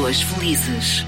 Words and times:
Pessoas 0.00 0.22
Felizes. 0.22 1.06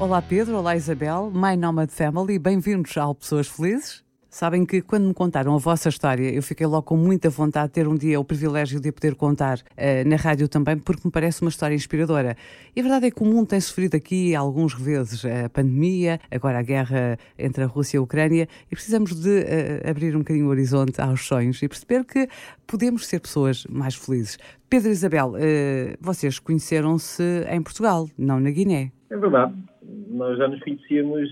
Olá 0.00 0.20
Pedro, 0.20 0.56
olá 0.56 0.74
Isabel, 0.74 1.30
My 1.32 1.56
Nomad 1.56 1.88
Family, 1.90 2.40
bem-vindos 2.40 2.96
ao 2.96 3.14
Pessoas 3.14 3.46
Felizes. 3.46 4.02
Sabem 4.32 4.64
que 4.64 4.80
quando 4.80 5.08
me 5.08 5.12
contaram 5.12 5.54
a 5.54 5.58
vossa 5.58 5.90
história, 5.90 6.34
eu 6.34 6.42
fiquei 6.42 6.66
logo 6.66 6.84
com 6.84 6.96
muita 6.96 7.28
vontade 7.28 7.66
de 7.66 7.74
ter 7.74 7.86
um 7.86 7.94
dia 7.94 8.18
o 8.18 8.24
privilégio 8.24 8.80
de 8.80 8.88
a 8.88 8.92
poder 8.92 9.14
contar 9.14 9.58
uh, 9.58 10.08
na 10.08 10.16
rádio 10.16 10.48
também, 10.48 10.78
porque 10.78 11.02
me 11.04 11.12
parece 11.12 11.42
uma 11.42 11.50
história 11.50 11.74
inspiradora. 11.74 12.34
E 12.74 12.80
a 12.80 12.82
verdade 12.82 13.08
é 13.08 13.10
que 13.10 13.22
o 13.22 13.26
mundo 13.26 13.48
tem 13.48 13.60
sofrido 13.60 13.94
aqui 13.94 14.34
alguns 14.34 14.72
reveses 14.72 15.22
a 15.26 15.50
pandemia, 15.50 16.18
agora 16.30 16.60
a 16.60 16.62
guerra 16.62 17.18
entre 17.38 17.62
a 17.62 17.66
Rússia 17.66 17.98
e 17.98 18.00
a 18.00 18.00
Ucrânia, 18.00 18.48
e 18.70 18.74
precisamos 18.74 19.14
de 19.14 19.28
uh, 19.28 19.90
abrir 19.90 20.16
um 20.16 20.20
bocadinho 20.20 20.46
o 20.46 20.48
horizonte 20.48 20.98
aos 20.98 21.26
sonhos 21.26 21.62
e 21.62 21.68
perceber 21.68 22.02
que 22.02 22.26
podemos 22.66 23.06
ser 23.06 23.20
pessoas 23.20 23.66
mais 23.66 23.94
felizes. 23.94 24.38
Pedro 24.70 24.88
e 24.88 24.92
Isabel, 24.92 25.32
uh, 25.32 25.96
vocês 26.00 26.38
conheceram-se 26.38 27.22
em 27.50 27.60
Portugal, 27.60 28.08
não 28.16 28.40
na 28.40 28.50
Guiné. 28.50 28.92
É 29.10 29.16
verdade. 29.18 29.52
Nós 30.08 30.38
já 30.38 30.48
nos 30.48 30.58
conhecíamos 30.60 31.28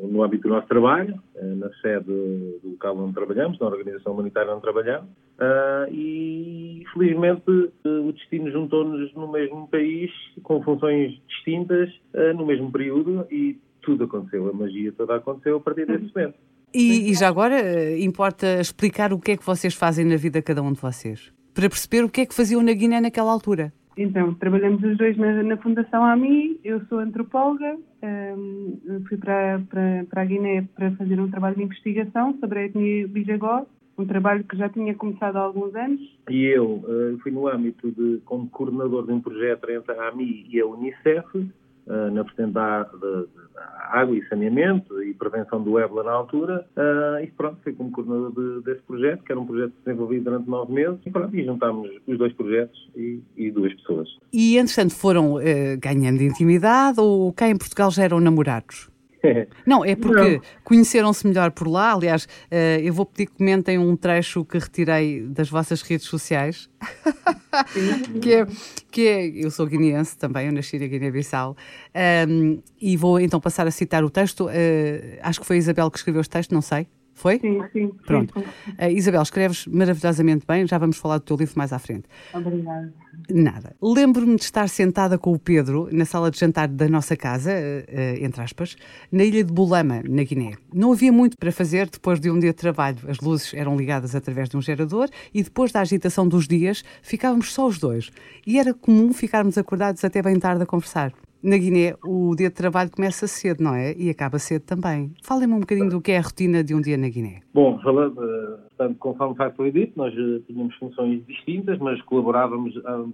no 0.00 0.22
âmbito 0.22 0.48
do 0.48 0.54
nosso 0.54 0.66
trabalho, 0.68 1.20
eh, 1.34 1.54
na 1.54 1.68
sede 1.80 2.06
do 2.06 2.60
local 2.64 2.96
onde 2.98 3.14
trabalhamos, 3.14 3.58
na 3.58 3.66
organização 3.66 4.12
humanitária 4.12 4.52
onde 4.52 4.62
trabalhamos, 4.62 5.08
ah, 5.38 5.86
e 5.90 6.84
felizmente 6.92 7.42
o 7.84 8.12
destino 8.12 8.50
juntou-nos 8.50 9.12
no 9.14 9.30
mesmo 9.30 9.68
país, 9.68 10.10
com 10.42 10.62
funções 10.62 11.20
distintas, 11.28 11.90
no 12.36 12.46
mesmo 12.46 12.70
período, 12.70 13.26
e 13.30 13.58
tudo 13.82 14.04
aconteceu, 14.04 14.48
a 14.48 14.52
magia 14.52 14.92
toda 14.92 15.16
aconteceu 15.16 15.56
a 15.56 15.60
partir 15.60 15.86
desse 15.86 16.14
momento. 16.14 16.34
E, 16.74 17.10
e 17.10 17.14
já 17.14 17.28
agora 17.28 17.60
eh, 17.60 18.00
importa 18.00 18.60
explicar 18.60 19.12
o 19.12 19.18
que 19.18 19.32
é 19.32 19.36
que 19.36 19.44
vocês 19.44 19.74
fazem 19.74 20.06
na 20.06 20.16
vida 20.16 20.40
cada 20.40 20.62
um 20.62 20.72
de 20.72 20.80
vocês, 20.80 21.32
para 21.52 21.68
perceber 21.68 22.02
o 22.04 22.08
que 22.08 22.22
é 22.22 22.26
que 22.26 22.34
faziam 22.34 22.62
na 22.62 22.72
Guiné 22.72 23.00
naquela 23.00 23.30
altura. 23.30 23.72
Então, 23.96 24.34
trabalhamos 24.34 24.82
os 24.82 24.96
dois 24.96 25.16
na, 25.16 25.42
na 25.42 25.56
Fundação 25.58 26.04
AMI, 26.04 26.58
eu 26.64 26.80
sou 26.86 26.98
antropóloga, 26.98 27.76
um, 28.02 28.78
fui 29.08 29.18
para, 29.18 29.60
para, 29.68 30.06
para 30.08 30.22
a 30.22 30.24
Guiné 30.24 30.66
para 30.74 30.92
fazer 30.92 31.20
um 31.20 31.30
trabalho 31.30 31.56
de 31.56 31.62
investigação 31.62 32.36
sobre 32.40 32.58
a 32.58 32.64
etnia 32.64 33.06
Bijagó, 33.06 33.66
um 33.98 34.06
trabalho 34.06 34.44
que 34.44 34.56
já 34.56 34.68
tinha 34.68 34.94
começado 34.94 35.36
há 35.36 35.40
alguns 35.40 35.74
anos. 35.74 36.00
E 36.30 36.44
eu 36.44 36.82
uh, 36.84 37.18
fui 37.22 37.30
no 37.30 37.46
âmbito 37.46 37.90
de, 37.92 38.20
como 38.24 38.48
coordenador 38.48 39.06
de 39.06 39.12
um 39.12 39.20
projeto 39.20 39.70
entre 39.70 39.92
a 39.92 40.08
AMI 40.08 40.46
e 40.48 40.60
a 40.60 40.66
Unicef, 40.66 41.46
uh, 41.86 42.10
na 42.10 42.22
vertente 42.22 42.52
da, 42.52 42.82
da, 42.84 43.24
água 43.90 44.16
e 44.16 44.26
saneamento 44.28 45.02
e 45.02 45.12
prevenção 45.14 45.62
do 45.62 45.78
ébola 45.78 46.04
na 46.04 46.12
altura. 46.12 46.66
Uh, 46.76 47.22
e 47.22 47.26
pronto, 47.28 47.58
fui 47.62 47.72
como 47.72 47.90
coordenador 47.90 48.32
de, 48.32 48.64
desse 48.64 48.82
projeto, 48.82 49.22
que 49.22 49.32
era 49.32 49.40
um 49.40 49.46
projeto 49.46 49.72
desenvolvido 49.84 50.24
durante 50.24 50.48
nove 50.48 50.72
meses. 50.72 50.98
E 51.04 51.10
pronto, 51.10 51.36
e 51.36 51.44
juntámos 51.44 51.90
os 52.06 52.18
dois 52.18 52.32
projetos 52.32 52.90
e, 52.96 53.20
e 53.36 53.50
duas 53.50 53.72
pessoas. 53.74 54.08
E, 54.32 54.56
entretanto, 54.56 54.94
foram 54.94 55.34
uh, 55.34 55.40
ganhando 55.78 56.22
intimidade 56.22 57.00
ou 57.00 57.32
cá 57.32 57.48
em 57.48 57.56
Portugal 57.56 57.90
já 57.90 58.04
eram 58.04 58.20
namorados? 58.20 58.91
Não, 59.66 59.84
é 59.84 59.94
porque 59.94 60.40
conheceram-se 60.64 61.26
melhor 61.26 61.50
por 61.50 61.68
lá. 61.68 61.92
Aliás, 61.92 62.24
uh, 62.24 62.80
eu 62.82 62.92
vou 62.92 63.06
pedir 63.06 63.26
que 63.26 63.36
comentem 63.36 63.78
um 63.78 63.96
trecho 63.96 64.44
que 64.44 64.58
retirei 64.58 65.22
das 65.22 65.48
vossas 65.48 65.82
redes 65.82 66.06
sociais. 66.06 66.68
que, 68.20 68.34
é, 68.34 68.46
que 68.90 69.06
é, 69.06 69.26
eu 69.28 69.50
sou 69.50 69.66
guineense 69.66 70.16
também, 70.16 70.46
eu 70.46 70.52
nasci 70.52 70.78
na 70.78 70.86
Guiné-Bissau. 70.86 71.56
Um, 72.28 72.60
e 72.80 72.96
vou 72.96 73.20
então 73.20 73.40
passar 73.40 73.66
a 73.66 73.70
citar 73.70 74.04
o 74.04 74.10
texto. 74.10 74.46
Uh, 74.46 75.18
acho 75.22 75.40
que 75.40 75.46
foi 75.46 75.56
a 75.56 75.58
Isabel 75.58 75.90
que 75.90 75.98
escreveu 75.98 76.20
este 76.20 76.30
texto, 76.30 76.52
não 76.52 76.62
sei. 76.62 76.86
Foi? 77.22 77.38
Sim, 77.38 77.62
sim. 77.72 77.92
Pronto. 78.04 78.34
Sim, 78.34 78.72
uh, 78.72 78.90
Isabel, 78.90 79.22
escreves 79.22 79.64
maravilhosamente 79.68 80.44
bem, 80.44 80.66
já 80.66 80.76
vamos 80.76 80.96
falar 80.96 81.18
do 81.18 81.24
teu 81.24 81.36
livro 81.36 81.54
mais 81.56 81.72
à 81.72 81.78
frente. 81.78 82.02
Obrigada. 82.34 82.92
Nada. 83.30 83.76
Lembro-me 83.80 84.34
de 84.34 84.42
estar 84.42 84.68
sentada 84.68 85.16
com 85.16 85.32
o 85.32 85.38
Pedro 85.38 85.88
na 85.92 86.04
sala 86.04 86.32
de 86.32 86.40
jantar 86.40 86.66
da 86.66 86.88
nossa 86.88 87.16
casa, 87.16 87.52
uh, 87.52 88.24
entre 88.24 88.42
aspas, 88.42 88.74
na 89.12 89.22
ilha 89.22 89.44
de 89.44 89.52
Bulama, 89.52 90.02
na 90.04 90.24
Guiné. 90.24 90.54
Não 90.74 90.90
havia 90.90 91.12
muito 91.12 91.38
para 91.38 91.52
fazer 91.52 91.88
depois 91.88 92.18
de 92.18 92.28
um 92.28 92.40
dia 92.40 92.50
de 92.50 92.56
trabalho. 92.56 92.98
As 93.06 93.20
luzes 93.20 93.54
eram 93.54 93.76
ligadas 93.76 94.16
através 94.16 94.48
de 94.48 94.56
um 94.56 94.60
gerador 94.60 95.08
e 95.32 95.44
depois 95.44 95.70
da 95.70 95.80
agitação 95.80 96.26
dos 96.26 96.48
dias 96.48 96.82
ficávamos 97.02 97.52
só 97.52 97.68
os 97.68 97.78
dois. 97.78 98.10
E 98.44 98.58
era 98.58 98.74
comum 98.74 99.12
ficarmos 99.12 99.56
acordados 99.56 100.04
até 100.04 100.20
bem 100.20 100.40
tarde 100.40 100.64
a 100.64 100.66
conversar 100.66 101.12
na 101.42 101.58
Guiné 101.58 101.94
o 102.04 102.34
dia 102.36 102.48
de 102.48 102.54
trabalho 102.54 102.90
começa 102.90 103.26
cedo, 103.26 103.62
não 103.62 103.74
é? 103.74 103.94
E 103.94 104.08
acaba 104.08 104.38
cedo 104.38 104.62
também. 104.62 105.12
Falem-me 105.22 105.54
um 105.54 105.60
bocadinho 105.60 105.90
do 105.90 106.00
que 106.00 106.12
é 106.12 106.18
a 106.18 106.22
rotina 106.22 106.62
de 106.62 106.74
um 106.74 106.80
dia 106.80 106.96
na 106.96 107.08
Guiné. 107.08 107.40
Bom, 107.52 107.78
falando, 107.80 108.14
portanto, 108.14 108.96
conforme 108.98 109.34
já 109.36 109.50
foi 109.50 109.72
dito, 109.72 109.92
nós 109.96 110.14
eh, 110.16 110.40
tínhamos 110.46 110.74
funções 110.76 111.26
distintas, 111.26 111.78
mas 111.78 112.00
colaborávamos 112.02 112.80
ah, 112.84 113.04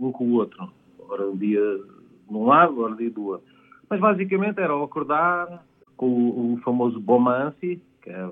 um 0.00 0.10
com 0.10 0.24
o 0.24 0.32
outro. 0.34 0.70
Ora 1.08 1.28
um 1.28 1.36
dia 1.36 1.60
de 1.60 2.34
um 2.34 2.46
lado, 2.46 2.80
ora 2.80 2.94
um 2.94 2.96
dia 2.96 3.10
do 3.10 3.26
outro. 3.26 3.46
Mas 3.88 4.00
basicamente 4.00 4.58
era 4.58 4.82
acordar 4.82 5.64
com 5.96 6.06
o, 6.06 6.60
famoso 6.64 6.98
Bomansi, 6.98 7.80
que 8.02 8.10
é, 8.10 8.28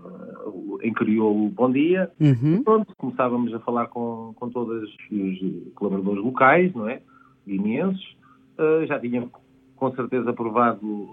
em 0.83 0.93
crioulo 0.93 1.47
o 1.47 1.51
Bom 1.51 1.71
Dia. 1.71 2.11
Uhum. 2.19 2.63
Pronto, 2.63 2.93
começávamos 2.97 3.55
a 3.55 3.61
falar 3.61 3.87
com, 3.89 4.33
com 4.37 4.51
todos 4.51 4.83
os 4.83 5.73
colaboradores 5.75 6.25
locais, 6.25 6.75
não 6.75 6.89
é? 6.89 7.01
Guineenses 7.47 8.15
uh, 8.59 8.87
já 8.87 8.99
tinha 8.99 9.29
com 9.77 9.95
certeza 9.95 10.31
aprovado 10.31 11.09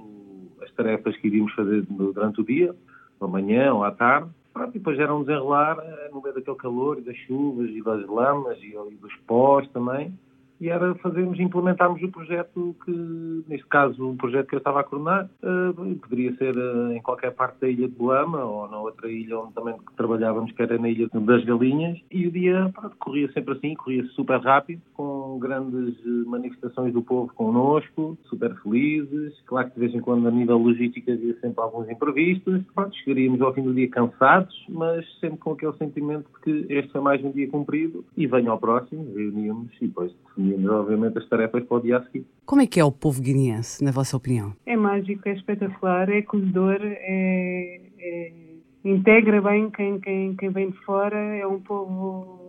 as 0.61 0.71
tarefas 0.71 1.15
que 1.17 1.27
iríamos 1.27 1.53
fazer 1.53 1.85
durante 1.89 2.41
o 2.41 2.45
dia, 2.45 2.75
amanhã 3.19 3.73
ou 3.73 3.83
à 3.83 3.91
tarde. 3.91 4.29
Pronto, 4.53 4.69
e 4.69 4.79
depois 4.79 4.99
era 4.99 5.13
um 5.15 5.23
desenrolar 5.23 5.77
eh, 5.79 6.09
no 6.11 6.21
meio 6.21 6.35
daquele 6.35 6.57
calor 6.57 6.97
e 6.97 7.01
das 7.01 7.15
chuvas 7.19 7.69
e 7.69 7.81
das 7.81 8.05
lamas 8.05 8.57
e, 8.61 8.75
e 8.75 8.95
dos 8.95 9.15
pós 9.25 9.65
também 9.69 10.13
e 10.61 10.69
era 10.69 10.93
fazermos, 10.95 11.39
implementarmos 11.39 12.01
o 12.03 12.11
projeto 12.11 12.75
que, 12.85 13.43
neste 13.47 13.65
caso, 13.65 14.07
um 14.07 14.15
projeto 14.15 14.47
que 14.47 14.53
eu 14.53 14.59
estava 14.59 14.81
a 14.81 14.83
coordenar, 14.83 15.27
uh, 15.41 15.95
poderia 15.95 16.35
ser 16.35 16.55
uh, 16.55 16.91
em 16.91 17.01
qualquer 17.01 17.31
parte 17.31 17.59
da 17.61 17.67
ilha 17.67 17.87
de 17.87 17.95
Boama 17.95 18.45
ou 18.45 18.69
na 18.69 18.79
outra 18.79 19.11
ilha 19.11 19.39
onde 19.39 19.53
também 19.53 19.75
trabalhávamos, 19.97 20.51
que 20.51 20.61
era 20.61 20.77
na 20.77 20.87
ilha 20.87 21.09
das 21.11 21.43
Galinhas, 21.43 21.99
e 22.11 22.27
o 22.27 22.31
dia 22.31 22.71
pronto, 22.75 22.95
corria 22.99 23.31
sempre 23.31 23.55
assim, 23.55 23.73
corria 23.73 24.05
super 24.09 24.39
rápido, 24.39 24.83
com 24.93 25.39
grandes 25.39 25.97
eh, 26.05 26.29
manifestações 26.29 26.93
do 26.93 27.01
povo 27.01 27.33
connosco, 27.33 28.15
super 28.25 28.55
felizes, 28.61 29.33
claro 29.47 29.67
que 29.69 29.73
de 29.73 29.79
vez 29.79 29.95
em 29.95 29.99
quando 29.99 30.27
a 30.27 30.31
nível 30.31 30.59
logístico 30.59 31.09
havia 31.09 31.33
sempre 31.39 31.59
alguns 31.59 31.89
imprevistos, 31.89 32.61
pronto, 32.75 32.95
chegaríamos 32.97 33.41
ao 33.41 33.51
fim 33.51 33.63
do 33.63 33.73
dia 33.73 33.89
cansados, 33.89 34.53
mas 34.69 35.03
sempre 35.19 35.39
com 35.39 35.53
aquele 35.53 35.73
sentimento 35.77 36.27
de 36.35 36.39
que 36.41 36.73
este 36.73 36.95
é 36.95 36.99
mais 36.99 37.23
um 37.25 37.31
dia 37.31 37.49
cumprido 37.49 38.05
e 38.15 38.27
venho 38.27 38.51
ao 38.51 38.59
próximo, 38.59 39.11
reuníamos 39.15 39.71
e 39.81 39.87
depois 39.87 40.13
definimos 40.27 40.50
definimos, 40.51 40.71
obviamente, 40.71 41.17
as 41.17 41.27
tarefas 41.27 41.63
para 41.63 41.77
o 41.77 41.81
dia 41.81 41.97
a 41.97 42.03
seguir. 42.03 42.25
Como 42.45 42.61
é 42.61 42.67
que 42.67 42.79
é 42.79 42.83
o 42.83 42.91
povo 42.91 43.21
guineense, 43.21 43.83
na 43.83 43.91
vossa 43.91 44.17
opinião? 44.17 44.53
É 44.65 44.75
mágico, 44.75 45.27
é 45.27 45.33
espetacular, 45.33 46.09
é 46.09 46.19
acolhedor, 46.19 46.79
é, 46.81 47.81
é, 47.99 48.31
integra 48.83 49.41
bem 49.41 49.69
quem, 49.69 49.99
quem, 49.99 50.35
quem 50.35 50.49
vem 50.49 50.71
de 50.71 50.77
fora, 50.79 51.17
é 51.17 51.45
um 51.47 51.59
povo 51.59 52.39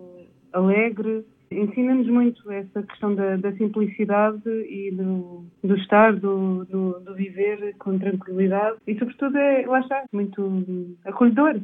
alegre, 0.52 1.24
ensina-nos 1.50 2.08
muito 2.08 2.50
essa 2.50 2.82
questão 2.82 3.14
da, 3.14 3.36
da 3.36 3.52
simplicidade 3.52 4.48
e 4.48 4.90
do, 4.92 5.44
do 5.62 5.76
estar, 5.76 6.14
do, 6.14 6.64
do, 6.64 7.00
do, 7.00 7.14
viver 7.14 7.74
com 7.78 7.98
tranquilidade 7.98 8.76
e, 8.86 8.98
sobretudo, 8.98 9.36
é, 9.36 9.66
lá 9.66 9.80
está, 9.80 10.04
muito 10.12 10.96
acolhedor. 11.04 11.60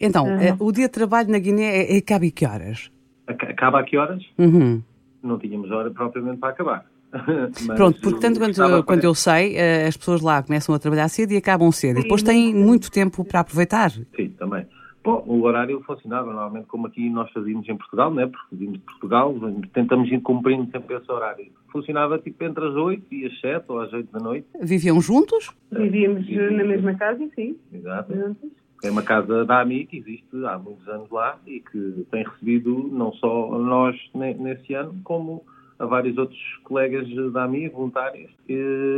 Então, 0.00 0.24
uhum. 0.24 0.66
o 0.66 0.72
dia 0.72 0.86
de 0.86 0.92
trabalho 0.92 1.30
na 1.30 1.38
Guiné 1.38 1.76
é, 1.76 1.96
é, 1.96 1.98
acaba 1.98 2.24
a 2.24 2.30
que 2.30 2.46
horas? 2.46 2.90
Acaba 3.26 3.80
a 3.80 3.82
que 3.82 3.96
horas? 3.96 4.24
Uhum 4.38 4.82
não 5.22 5.38
tínhamos 5.38 5.70
hora 5.70 5.90
propriamente 5.90 6.38
para 6.38 6.50
acabar. 6.50 6.86
Pronto, 7.76 8.00
porque 8.00 8.20
tanto 8.20 8.38
quanto, 8.38 8.84
quando 8.84 9.04
eu 9.04 9.14
sei, 9.14 9.56
eh, 9.56 9.86
as 9.86 9.96
pessoas 9.96 10.20
lá 10.20 10.42
começam 10.42 10.74
a 10.74 10.78
trabalhar 10.78 11.08
cedo 11.08 11.32
e 11.32 11.36
acabam 11.36 11.72
cedo. 11.72 11.96
Sim, 11.96 12.00
e 12.00 12.02
depois 12.04 12.22
têm 12.22 12.54
muito 12.54 12.90
tempo 12.90 13.24
para 13.24 13.40
aproveitar. 13.40 13.90
Sim, 13.90 14.28
também. 14.38 14.64
Bom, 15.02 15.24
o 15.26 15.42
horário 15.44 15.80
funcionava 15.86 16.26
normalmente 16.26 16.66
como 16.66 16.86
aqui 16.86 17.08
nós 17.08 17.30
fazíamos 17.32 17.66
em 17.68 17.76
Portugal, 17.76 18.12
né? 18.12 18.26
porque 18.26 18.46
fazíamos 18.50 18.78
de 18.78 18.84
Portugal, 18.84 19.34
tentamos 19.72 20.12
ir 20.12 20.20
cumprindo 20.20 20.70
sempre 20.70 20.96
esse 20.96 21.10
horário. 21.10 21.46
Funcionava 21.72 22.18
tipo 22.18 22.44
entre 22.44 22.66
as 22.66 22.74
8 22.74 23.02
e 23.10 23.26
as 23.26 23.40
7 23.40 23.64
ou 23.68 23.80
às 23.80 23.92
8 23.92 24.12
da 24.12 24.18
noite. 24.18 24.46
Viviam 24.60 25.00
juntos? 25.00 25.50
Vivíamos 25.72 26.28
é, 26.28 26.50
na 26.50 26.64
mesma 26.64 26.94
casa, 26.94 27.26
sim. 27.34 27.56
Exato. 27.72 28.14
Juntos. 28.14 28.50
É 28.82 28.90
uma 28.90 29.02
casa 29.02 29.44
da 29.44 29.60
AMI 29.60 29.86
que 29.86 29.98
existe 29.98 30.28
há 30.46 30.58
muitos 30.58 30.88
anos 30.88 31.10
lá 31.10 31.38
e 31.46 31.60
que 31.60 32.06
tem 32.10 32.24
recebido 32.24 32.88
não 32.90 33.12
só 33.12 33.58
nós 33.58 33.96
nesse 34.14 34.74
ano, 34.74 34.98
como 35.04 35.44
a 35.80 35.86
vários 35.86 36.16
outros 36.18 36.38
colegas 36.62 37.08
da 37.32 37.44
AMI, 37.44 37.68
voluntários, 37.68 38.30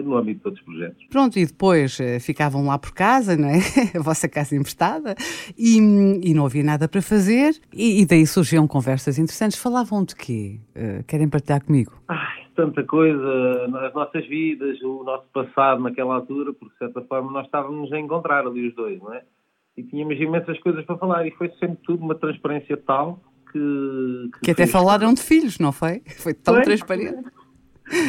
no 0.04 0.16
âmbito 0.16 0.40
de 0.40 0.46
outros 0.48 0.64
projetos. 0.64 1.06
Pronto, 1.08 1.38
e 1.38 1.46
depois 1.46 1.98
eh, 2.00 2.18
ficavam 2.18 2.66
lá 2.66 2.76
por 2.76 2.92
casa, 2.92 3.36
não 3.36 3.48
é? 3.48 3.58
A 3.96 4.02
vossa 4.02 4.28
casa 4.28 4.56
emprestada, 4.56 5.14
e, 5.56 5.78
e 5.78 6.34
não 6.34 6.44
havia 6.44 6.64
nada 6.64 6.88
para 6.88 7.00
fazer, 7.00 7.54
e, 7.72 8.02
e, 8.02 8.06
daí 8.06 8.26
surgiam 8.26 8.66
conversas 8.66 9.16
interessantes. 9.16 9.58
Falavam 9.58 10.04
de 10.04 10.16
quê? 10.16 10.58
Uh, 10.74 11.04
querem 11.04 11.28
partilhar 11.28 11.64
comigo? 11.64 11.92
Ai, 12.08 12.46
tanta 12.56 12.82
coisa, 12.82 13.86
as 13.86 13.94
nossas 13.94 14.26
vidas, 14.26 14.80
o 14.82 15.04
nosso 15.04 15.26
passado 15.32 15.80
naquela 15.80 16.16
altura, 16.16 16.52
por 16.52 16.68
certa 16.80 17.00
forma 17.02 17.30
nós 17.30 17.46
estávamos 17.46 17.92
a 17.92 17.98
encontrar 17.98 18.44
ali 18.44 18.66
os 18.66 18.74
dois, 18.74 19.00
não 19.00 19.14
é? 19.14 19.22
E 19.76 19.82
tínhamos 19.82 20.20
imensas 20.20 20.58
coisas 20.60 20.84
para 20.84 20.98
falar 20.98 21.26
e 21.26 21.30
foi 21.32 21.48
sempre 21.58 21.78
tudo 21.84 22.04
uma 22.04 22.14
transparência 22.14 22.76
tal 22.76 23.20
que... 23.50 24.30
Que, 24.34 24.40
que 24.40 24.50
até 24.50 24.66
falaram 24.66 25.12
de 25.12 25.22
filhos, 25.22 25.58
não 25.58 25.72
foi? 25.72 26.02
Foi 26.18 26.34
tão 26.34 26.54
foi? 26.54 26.64
transparente. 26.64 27.24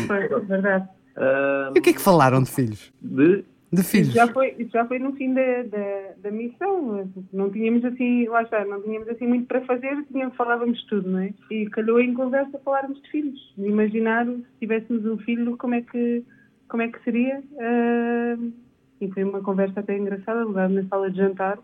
Foi, 0.07 0.27
verdade. 0.48 0.88
Uh, 1.18 1.75
e 1.75 1.80
o 1.80 1.81
que 1.81 1.89
é 1.89 1.94
que 1.94 2.01
falaram 2.01 2.42
de 2.42 2.50
filhos? 2.50 2.92
De, 3.01 3.44
de 3.71 3.83
filhos. 3.83 4.10
Isso 4.10 4.18
já 4.18 4.27
foi, 4.27 4.56
isso 4.57 4.71
já 4.71 4.86
foi 4.86 5.00
no 5.00 5.13
fim 5.13 5.33
da, 5.33 5.63
da, 5.63 6.13
da, 6.24 6.31
missão. 6.31 7.10
Não 7.31 7.50
tínhamos 7.50 7.83
assim, 7.86 8.27
lá 8.27 8.42
está, 8.44 8.63
não 8.65 8.81
tínhamos 8.81 9.07
assim 9.10 9.27
muito 9.27 9.45
para 9.48 9.62
fazer, 9.62 10.04
tínhamos, 10.12 10.36
falávamos 10.36 10.83
tudo, 10.86 11.10
não 11.10 11.19
é? 11.19 11.33
E 11.51 11.69
calhou 11.69 12.00
em 12.00 12.13
conversa 12.13 12.60
falarmos 12.63 13.01
de 13.01 13.10
filhos. 13.10 13.54
Imaginar 13.57 14.25
se 14.25 14.44
tivéssemos 14.60 15.06
um 15.06 15.18
filho, 15.19 15.57
como 15.57 15.75
é 15.75 15.81
que, 15.81 16.24
como 16.68 16.83
é 16.83 16.88
que 16.88 17.04
seria. 17.04 17.44
Uh, 17.51 18.54
e 19.01 19.10
foi 19.12 19.24
uma 19.24 19.42
conversa 19.42 19.80
até 19.80 19.98
engraçada, 19.98 20.44
lugar 20.44 20.69
na 20.69 20.84
sala 20.86 21.10
de 21.10 21.18
jantar 21.18 21.57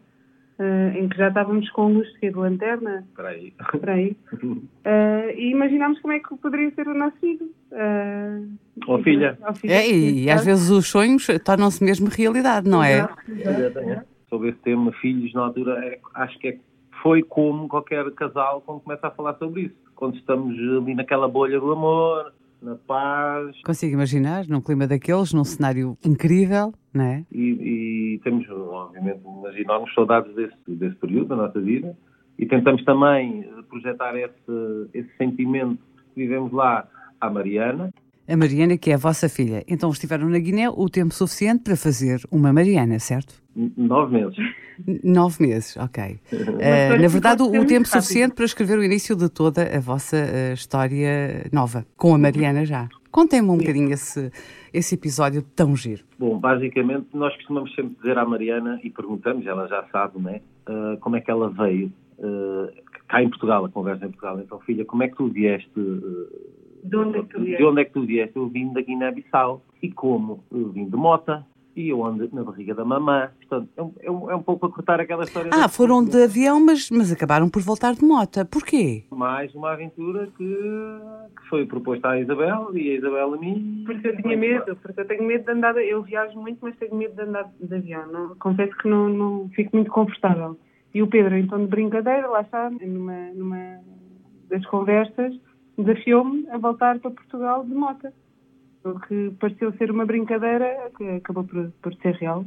uh, 0.60 0.98
em 0.98 1.08
que 1.08 1.18
já 1.18 1.30
estávamos 1.30 1.70
com 1.72 1.94
luz 1.94 2.08
de 2.22 2.30
lanterna. 2.32 3.08
Para 3.16 3.30
aí. 3.30 3.54
Para 3.80 3.94
aí. 3.94 4.16
Uh, 4.44 5.32
e 5.36 5.52
imaginámos 5.52 6.00
como 6.02 6.14
é 6.14 6.20
que 6.20 6.36
poderia 6.38 6.72
ser 6.72 6.88
o 6.88 6.94
nosso 6.94 7.18
filho. 7.18 7.50
Uh, 7.72 8.48
ou 8.88 9.02
filha. 9.02 9.38
Ou 9.48 9.56
filha. 9.56 9.74
É, 9.74 9.90
e, 9.90 10.26
e 10.26 10.30
às 10.30 10.46
vezes 10.46 10.70
os 10.70 10.88
sonhos 10.88 11.26
tornam-se 11.44 11.84
mesmo 11.84 12.10
realidade, 12.10 12.70
não 12.70 12.84
é? 12.84 13.08
Exatamente. 13.28 14.04
Sobre 14.30 14.50
esse 14.50 14.60
tema, 14.60 14.92
filhos, 14.94 15.34
na 15.34 15.42
altura, 15.42 15.84
é, 15.84 16.00
acho 16.16 16.38
que 16.38 16.50
é, 16.50 16.58
foi 17.02 17.24
como 17.24 17.68
qualquer 17.68 18.12
casal 18.12 18.62
quando 18.62 18.82
começa 18.82 19.08
a 19.08 19.12
falar 19.12 19.36
sobre 19.36 19.62
isso. 19.64 19.76
Quando 19.96 20.16
estamos 20.18 20.56
ali 20.56 20.94
naquela 20.94 21.28
bolha 21.28 21.60
do 21.60 21.72
amor, 21.72 22.32
na 22.62 22.76
paz. 22.76 23.62
Consigo 23.64 23.94
imaginar, 23.94 24.48
num 24.48 24.62
clima 24.62 24.88
daqueles, 24.88 25.34
num 25.34 25.44
cenário 25.44 25.98
incrível, 26.06 26.74
não 26.94 27.04
é? 27.04 27.26
E, 27.32 28.16
e 28.16 28.20
temos, 28.24 28.48
obviamente, 28.50 29.22
umas 29.24 29.56
enormes 29.56 29.94
saudades 29.94 30.34
desse, 30.36 30.56
desse 30.68 30.96
período 30.96 31.30
da 31.30 31.36
nossa 31.36 31.60
vida 31.60 31.96
e 32.38 32.46
tentamos 32.46 32.84
também 32.86 33.46
projetar 33.70 34.16
esse, 34.16 34.90
esse 34.94 35.10
sentimento 35.18 35.78
que 36.14 36.22
vivemos 36.22 36.52
lá 36.54 36.88
à 37.20 37.30
Mariana. 37.30 37.94
A 38.28 38.38
Mariana, 38.38 38.78
que 38.78 38.92
é 38.92 38.94
a 38.94 38.98
vossa 38.98 39.28
filha. 39.28 39.64
Então 39.68 39.90
estiveram 39.90 40.30
na 40.30 40.40
Guiné 40.40 40.70
o 40.70 40.90
tempo 40.90 41.14
suficiente 41.14 41.64
para 41.64 41.76
fazer 41.76 42.22
uma 42.32 42.54
Mariana, 42.54 43.00
certo? 43.00 43.42
Nove 43.56 44.14
meses. 44.14 44.38
Nove 45.04 45.42
meses, 45.42 45.76
ok. 45.78 46.20
Uh, 46.32 47.02
na 47.02 47.08
verdade, 47.08 47.44
o, 47.44 47.66
tempo 47.66 47.88
suficiente 47.88 48.34
para 48.34 48.46
escrever 48.46 48.78
o 48.78 48.84
início 48.84 49.16
de 49.16 49.30
toda 49.30 49.64
a 49.64 49.80
vossa 49.80 50.18
uh, 50.18 50.54
história 50.54 51.50
nova, 51.52 51.86
com 51.98 52.14
a 52.14 52.18
Mariana 52.18 52.66
já. 52.66 52.88
Contem-me 53.12 53.50
um 53.50 53.58
bocadinho 53.58 53.92
esse, 53.92 54.32
esse 54.74 54.96
episódio 54.96 55.42
tão 55.42 55.76
giro. 55.76 56.04
Bom, 56.18 56.38
basicamente, 56.38 57.08
nós 57.14 57.36
costumamos 57.38 57.74
sempre 57.74 57.96
dizer 58.00 58.18
à 58.18 58.26
Mariana 58.26 58.80
e 58.84 58.90
perguntamos, 58.90 59.46
ela 59.46 59.68
já 59.68 59.84
sabe, 59.92 60.20
né, 60.20 60.42
uh, 60.68 60.98
como 61.00 61.16
é 61.16 61.22
que 61.22 61.32
ela 61.32 61.50
veio 61.50 61.92
cá 63.08 63.24
em 63.24 63.30
Portugal, 63.30 63.64
a 63.64 63.70
conversa 63.70 64.06
em 64.06 64.10
Portugal. 64.10 64.40
Então, 64.42 64.60
filha, 64.60 64.84
como 64.84 65.04
é 65.04 65.08
que 65.08 65.16
tu 65.16 65.30
vieste? 65.30 65.72
de 66.84 66.96
onde 66.96 67.18
é 67.18 67.22
que 67.22 67.30
tu 67.30 67.40
vieste? 67.40 67.58
De 67.58 67.64
onde 67.64 67.82
é 67.82 67.86
que 67.86 67.92
tu 67.92 68.06
vieste? 68.06 68.36
Eu 68.36 68.48
vim 68.50 68.74
da 68.74 68.82
Guiné-Bissau. 68.82 69.64
E 69.82 69.90
como? 69.90 70.44
Eu 70.52 70.70
vim 70.70 70.90
de 70.90 70.98
Mota 70.98 71.46
e 71.76 71.90
eu 71.90 72.06
ando 72.06 72.30
na 72.34 72.44
barriga 72.44 72.74
da 72.74 72.84
mamã. 72.84 73.30
Portanto, 73.38 73.70
é 73.76 73.82
um, 73.82 73.94
é 74.02 74.12
um, 74.12 74.32
é 74.32 74.36
um 74.36 74.42
pouco 74.42 74.66
a 74.66 74.72
cortar 74.72 75.00
aquela 75.00 75.24
história. 75.24 75.52
Ah, 75.54 75.68
foram 75.68 76.04
de 76.04 76.24
avião, 76.24 76.64
mas, 76.64 76.90
mas 76.90 77.12
acabaram 77.12 77.50
por 77.50 77.62
voltar 77.62 77.94
de 77.94 78.04
moto. 78.04 78.46
Porquê? 78.46 79.04
Mais 79.12 79.54
uma 79.56 79.72
aventura 79.72 80.28
que, 80.38 80.44
que 80.44 81.50
foi 81.50 81.66
proposta 81.66 82.10
à 82.10 82.20
Isabel 82.20 82.76
e 82.76 82.92
a 82.92 82.96
Isabel 82.96 83.34
a 83.34 83.38
mim. 83.38 83.84
Porque 83.86 84.08
eu 84.08 84.18
tinha 84.18 84.38
medo, 84.38 84.76
porque 84.78 85.00
eu 85.00 85.08
tenho 85.08 85.24
medo 85.24 85.46
de 85.46 85.52
andar. 85.52 85.78
Eu 85.78 86.02
viajo 86.04 86.40
muito, 86.40 86.60
mas 86.62 86.76
tenho 86.78 86.96
medo 86.96 87.16
de 87.16 87.22
andar 87.22 87.50
de 87.60 87.76
avião. 87.76 88.08
Não, 88.08 88.36
confesso 88.36 88.76
que 88.78 88.88
não, 88.88 89.10
não 89.10 89.50
fico 89.50 89.76
muito 89.76 89.92
confortável. 89.92 90.58
E 90.94 91.02
o 91.02 91.08
Pedro, 91.08 91.38
então, 91.38 91.60
de 91.60 91.68
brincadeira, 91.68 92.28
lá 92.28 92.42
está, 92.42 92.70
numa, 92.70 93.30
numa 93.36 93.80
das 94.50 94.66
conversas, 94.66 95.36
desafiou-me 95.78 96.50
a 96.50 96.58
voltar 96.58 97.00
para 97.00 97.12
Portugal 97.12 97.64
de 97.64 97.74
moto 97.74 98.08
que 99.08 99.32
pareceu 99.40 99.72
ser 99.78 99.92
uma 99.92 100.06
brincadeira 100.06 100.92
que 100.98 101.04
acabou 101.10 101.44
por, 101.44 101.72
por 101.82 101.94
ser 101.96 102.16
real. 102.16 102.46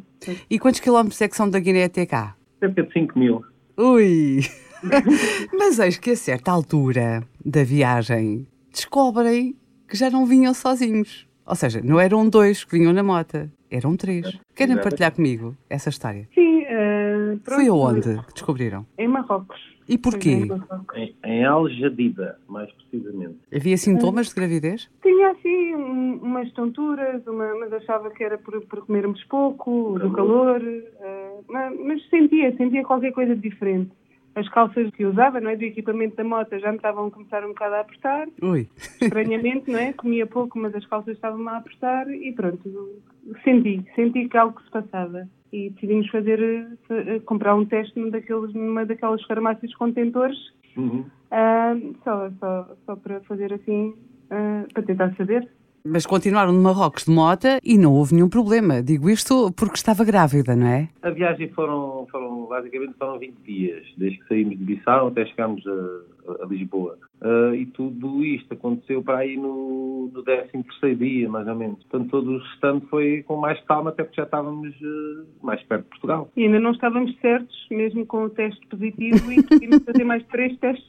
E 0.49 0.59
quantos 0.59 0.81
quilómetros 0.81 1.21
é 1.21 1.29
que 1.29 1.37
são 1.37 1.49
da 1.49 1.59
Guiné 1.59 1.85
até 1.85 2.07
cá? 2.07 2.37
Cerca 2.59 2.83
de 2.83 2.93
5 2.93 3.19
mil. 3.19 3.43
Ui! 3.77 4.41
Mas 5.59 5.79
eis 5.79 5.99
que 5.99 6.11
a 6.11 6.17
certa 6.17 6.51
altura 6.51 7.23
da 7.45 7.63
viagem 7.65 8.47
descobrem 8.73 9.57
que 9.89 9.97
já 9.97 10.11
não 10.11 10.27
vinham 10.27 10.55
sozinhos. 10.55 11.27
Ou 11.47 11.55
seja, 11.55 11.81
não 11.83 11.99
eram 12.01 12.29
dois 12.29 12.65
que 12.65 12.79
vinham 12.79 12.93
na 12.93 13.03
moto, 13.03 13.51
eram 13.71 13.97
três. 13.97 14.39
Querem 14.55 14.77
partilhar 14.77 15.13
comigo 15.13 15.57
essa 15.69 15.89
história? 15.89 16.29
Sim. 16.35 16.63
Uh, 16.63 17.41
Foi 17.45 17.69
aonde 17.69 18.19
que 18.27 18.33
descobriram? 18.33 18.87
Em 18.97 19.09
Marrocos. 19.09 19.61
E 19.89 19.99
porquê? 19.99 20.49
Em, 20.95 21.17
em 21.25 21.45
Aljadida, 21.45 22.39
mais 22.49 22.71
precisamente. 22.73 23.37
Havia 23.55 23.77
sintomas 23.77 24.29
de 24.29 24.35
gravidez? 24.35 24.89
Tinha 25.13 25.33
assim 25.33 25.75
um, 25.75 26.21
umas 26.23 26.51
tonturas, 26.53 27.27
uma, 27.27 27.55
mas 27.57 27.71
achava 27.75 28.09
que 28.09 28.25
era 28.25 28.39
por, 28.39 28.59
por 28.63 28.87
comermos 28.87 29.23
pouco, 29.25 29.99
do 29.99 30.11
calor, 30.11 30.59
uh, 30.63 31.45
mas, 31.49 31.79
mas, 31.81 32.09
sentia, 32.09 32.57
sentia 32.57 32.83
qualquer 32.83 33.13
coisa 33.13 33.37
diferente. 33.37 33.91
As 34.35 34.49
calças 34.49 34.91
que 34.93 35.05
usava, 35.05 35.39
não 35.39 35.51
é, 35.51 35.57
do 35.57 35.65
equipamento 35.65 36.17
da 36.17 36.25
moto 36.25 36.59
já 36.59 36.71
me 36.71 36.77
estavam 36.77 37.09
a 37.09 37.11
começar 37.11 37.45
um 37.45 37.49
bocado 37.49 37.75
a 37.75 37.81
apertar. 37.81 38.27
Ui. 38.41 38.67
Estranhamente, 39.03 39.71
não 39.71 39.79
é? 39.79 39.93
Comia 39.93 40.27
pouco, 40.27 40.59
mas 40.59 40.75
as 40.75 40.87
calças 40.87 41.15
estavam 41.15 41.47
a 41.47 41.59
apertar 41.59 42.09
e 42.09 42.33
pronto, 42.33 43.03
senti, 43.45 43.85
senti 43.95 44.31
que 44.31 44.39
algo 44.39 44.59
se 44.63 44.71
passava 44.71 45.29
e 45.53 45.69
decidimos 45.69 46.09
fazer, 46.09 46.41
uh, 46.89 47.21
comprar 47.27 47.55
um 47.55 47.67
teste 47.67 47.99
numa 47.99 48.13
daqueles, 48.13 48.55
numa 48.55 48.87
daquelas 48.87 49.23
farmácias 49.25 49.75
contentores, 49.75 50.39
uhum. 50.75 51.05
uh, 51.31 51.95
só, 52.03 52.31
só, 52.41 52.77
só 52.87 52.97
para 52.97 53.21
fazer 53.21 53.53
assim, 53.53 53.95
uh, 54.33 54.73
para 54.73 54.83
tentar 54.83 55.15
saber. 55.17 55.49
Mas 55.85 56.07
continuaram 56.07 56.53
no 56.53 56.63
Marrocos 56.63 57.05
de 57.05 57.11
mota 57.11 57.59
e 57.63 57.77
não 57.77 57.93
houve 57.93 58.15
nenhum 58.15 58.29
problema. 58.29 58.81
Digo 58.81 59.11
isto 59.11 59.53
porque 59.53 59.75
estava 59.75 60.05
grávida, 60.05 60.55
não 60.55 60.67
é? 60.67 60.89
A 61.03 61.11
viagem 61.11 61.49
foram, 61.49 62.07
foram 62.11 62.47
basicamente 62.47 62.95
foram 62.97 63.19
20 63.19 63.35
dias, 63.45 63.85
desde 63.97 64.19
que 64.19 64.29
saímos 64.29 64.59
de 64.59 64.65
Bissau 64.65 65.09
até 65.09 65.27
chegámos 65.27 65.65
a, 65.67 66.45
a 66.45 66.47
Lisboa. 66.47 66.97
Uh, 67.23 67.55
e 67.55 67.67
tudo 67.67 68.25
isto 68.25 68.53
aconteceu 68.53 69.01
para 69.01 69.19
aí 69.19 69.37
no, 69.37 70.11
no 70.13 70.25
13 70.25 70.97
dia, 70.97 71.29
mais 71.29 71.47
ou 71.47 71.55
menos. 71.55 71.79
Portanto, 71.85 72.11
todo 72.11 72.33
o 72.33 72.39
restante 72.39 72.85
foi 72.87 73.23
com 73.23 73.37
mais 73.37 73.61
calma, 73.65 73.91
até 73.91 74.03
porque 74.03 74.21
já 74.21 74.25
estávamos 74.25 74.75
uh, 74.81 75.25
mais 75.41 75.63
perto 75.63 75.85
de 75.85 75.91
Portugal. 75.91 76.29
E 76.37 76.45
ainda 76.45 76.59
não 76.59 76.73
estávamos 76.73 77.17
certos, 77.21 77.67
mesmo 77.71 78.05
com 78.07 78.25
o 78.25 78.31
teste 78.31 78.67
positivo, 78.67 79.31
e 79.31 79.41
tivemos 79.41 79.85
fazer 79.85 80.03
mais 80.03 80.25
três 80.27 80.59
testes 80.59 80.89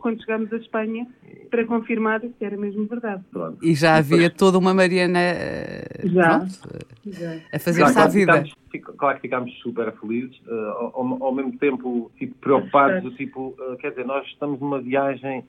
quando 0.00 0.20
chegámos 0.20 0.50
a 0.54 0.56
Espanha 0.56 1.06
para 1.50 1.66
confirmar 1.66 2.22
se 2.22 2.32
era 2.40 2.56
mesmo 2.56 2.86
verdade. 2.86 3.22
Pronto. 3.30 3.58
E 3.62 3.74
já 3.74 3.96
havia 3.96 4.30
toda 4.30 4.56
uma 4.56 4.72
Mariana 4.72 5.20
já, 6.04 6.38
pronto, 6.38 6.80
já. 7.06 7.36
a 7.52 7.58
fazer-se 7.58 7.98
à 7.98 8.08
vida. 8.08 8.44
Claro 8.78 9.16
que 9.16 9.22
ficámos 9.22 9.52
super 9.60 9.92
felizes, 9.98 10.38
uh, 10.46 10.92
ao, 10.94 11.24
ao, 11.24 11.34
mesmo 11.34 11.56
tempo 11.58 12.10
tipo, 12.18 12.34
preocupados, 12.36 13.14
tipo, 13.16 13.54
quer 13.80 13.90
dizer, 13.90 14.04
nós 14.04 14.26
estamos 14.26 14.60
numa 14.60 14.80
viagem 14.80 15.44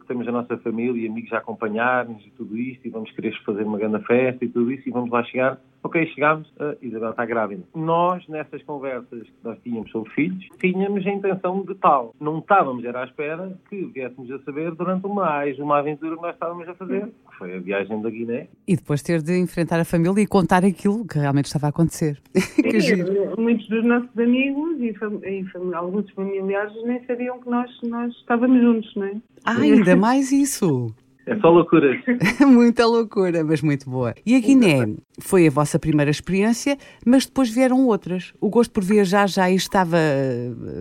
que 0.00 0.06
temos 0.06 0.26
a 0.26 0.32
nossa 0.32 0.56
família 0.58 1.02
e 1.02 1.08
amigos 1.08 1.32
a 1.32 1.38
acompanhar-nos 1.38 2.24
e 2.26 2.30
tudo 2.30 2.56
isto, 2.56 2.86
e 2.86 2.90
vamos 2.90 3.10
querer 3.12 3.34
fazer 3.44 3.64
uma 3.64 3.78
grande 3.78 4.02
festa 4.04 4.44
e 4.44 4.48
tudo 4.48 4.70
isso, 4.72 4.88
e 4.88 4.92
vamos 4.92 5.10
lá 5.10 5.22
chegar. 5.24 5.58
Ok, 5.82 6.06
chegámos, 6.08 6.52
a 6.58 6.74
Isabel 6.82 7.10
está 7.10 7.24
grávida. 7.24 7.62
Nós, 7.74 8.26
nessas 8.28 8.62
conversas 8.64 9.22
que 9.22 9.44
nós 9.44 9.58
tínhamos 9.62 9.90
sobre 9.90 10.10
filhos, 10.12 10.44
tínhamos 10.58 11.06
a 11.06 11.10
intenção 11.10 11.62
de 11.62 11.74
tal. 11.76 12.14
Não 12.20 12.38
estávamos, 12.38 12.84
era 12.84 13.02
à 13.02 13.04
espera 13.04 13.56
que 13.68 13.84
viéssemos 13.86 14.30
a 14.30 14.38
saber 14.40 14.74
durante 14.74 15.06
o 15.06 15.14
mais 15.14 15.58
uma 15.58 15.78
aventura 15.78 16.16
que 16.16 16.22
nós 16.22 16.34
estávamos 16.34 16.68
a 16.68 16.74
fazer, 16.74 17.06
que 17.06 17.36
foi 17.38 17.56
a 17.56 17.60
viagem 17.60 18.02
da 18.02 18.10
Guiné. 18.10 18.48
E 18.66 18.76
depois 18.76 19.02
ter 19.02 19.22
de 19.22 19.38
enfrentar 19.38 19.78
a 19.78 19.84
família 19.84 20.20
e 20.20 20.26
contar 20.26 20.64
aquilo 20.64 21.06
que 21.06 21.18
realmente 21.18 21.46
estava 21.46 21.66
a 21.66 21.70
acontecer. 21.70 22.20
Sim, 22.34 23.04
muitos 23.38 23.68
dos 23.68 23.84
nossos 23.84 24.18
amigos 24.18 24.80
e, 24.80 24.92
fam 24.94 25.20
e 25.24 25.44
fam 25.44 25.74
alguns 25.74 26.10
familiares 26.10 26.72
nem 26.84 27.04
sabiam 27.06 27.40
que 27.40 27.48
nós, 27.48 27.70
nós 27.84 28.12
estávamos 28.16 28.60
juntos, 28.60 28.94
não 28.96 29.06
é? 29.06 29.16
Ah, 29.44 29.60
ainda 29.60 29.96
mais 29.96 30.32
isso. 30.32 30.92
É 31.28 31.36
só 31.40 31.50
loucura. 31.50 31.90
Muita 32.46 32.86
loucura, 32.86 33.44
mas 33.44 33.60
muito 33.60 33.88
boa. 33.88 34.14
E 34.24 34.34
a 34.34 34.40
Guiné 34.40 34.94
foi 35.20 35.46
a 35.46 35.50
vossa 35.50 35.78
primeira 35.78 36.10
experiência, 36.10 36.78
mas 37.04 37.26
depois 37.26 37.50
vieram 37.50 37.86
outras. 37.86 38.32
O 38.40 38.48
gosto 38.48 38.72
por 38.72 38.82
viajar 38.82 39.28
já 39.28 39.50
estava, 39.50 39.98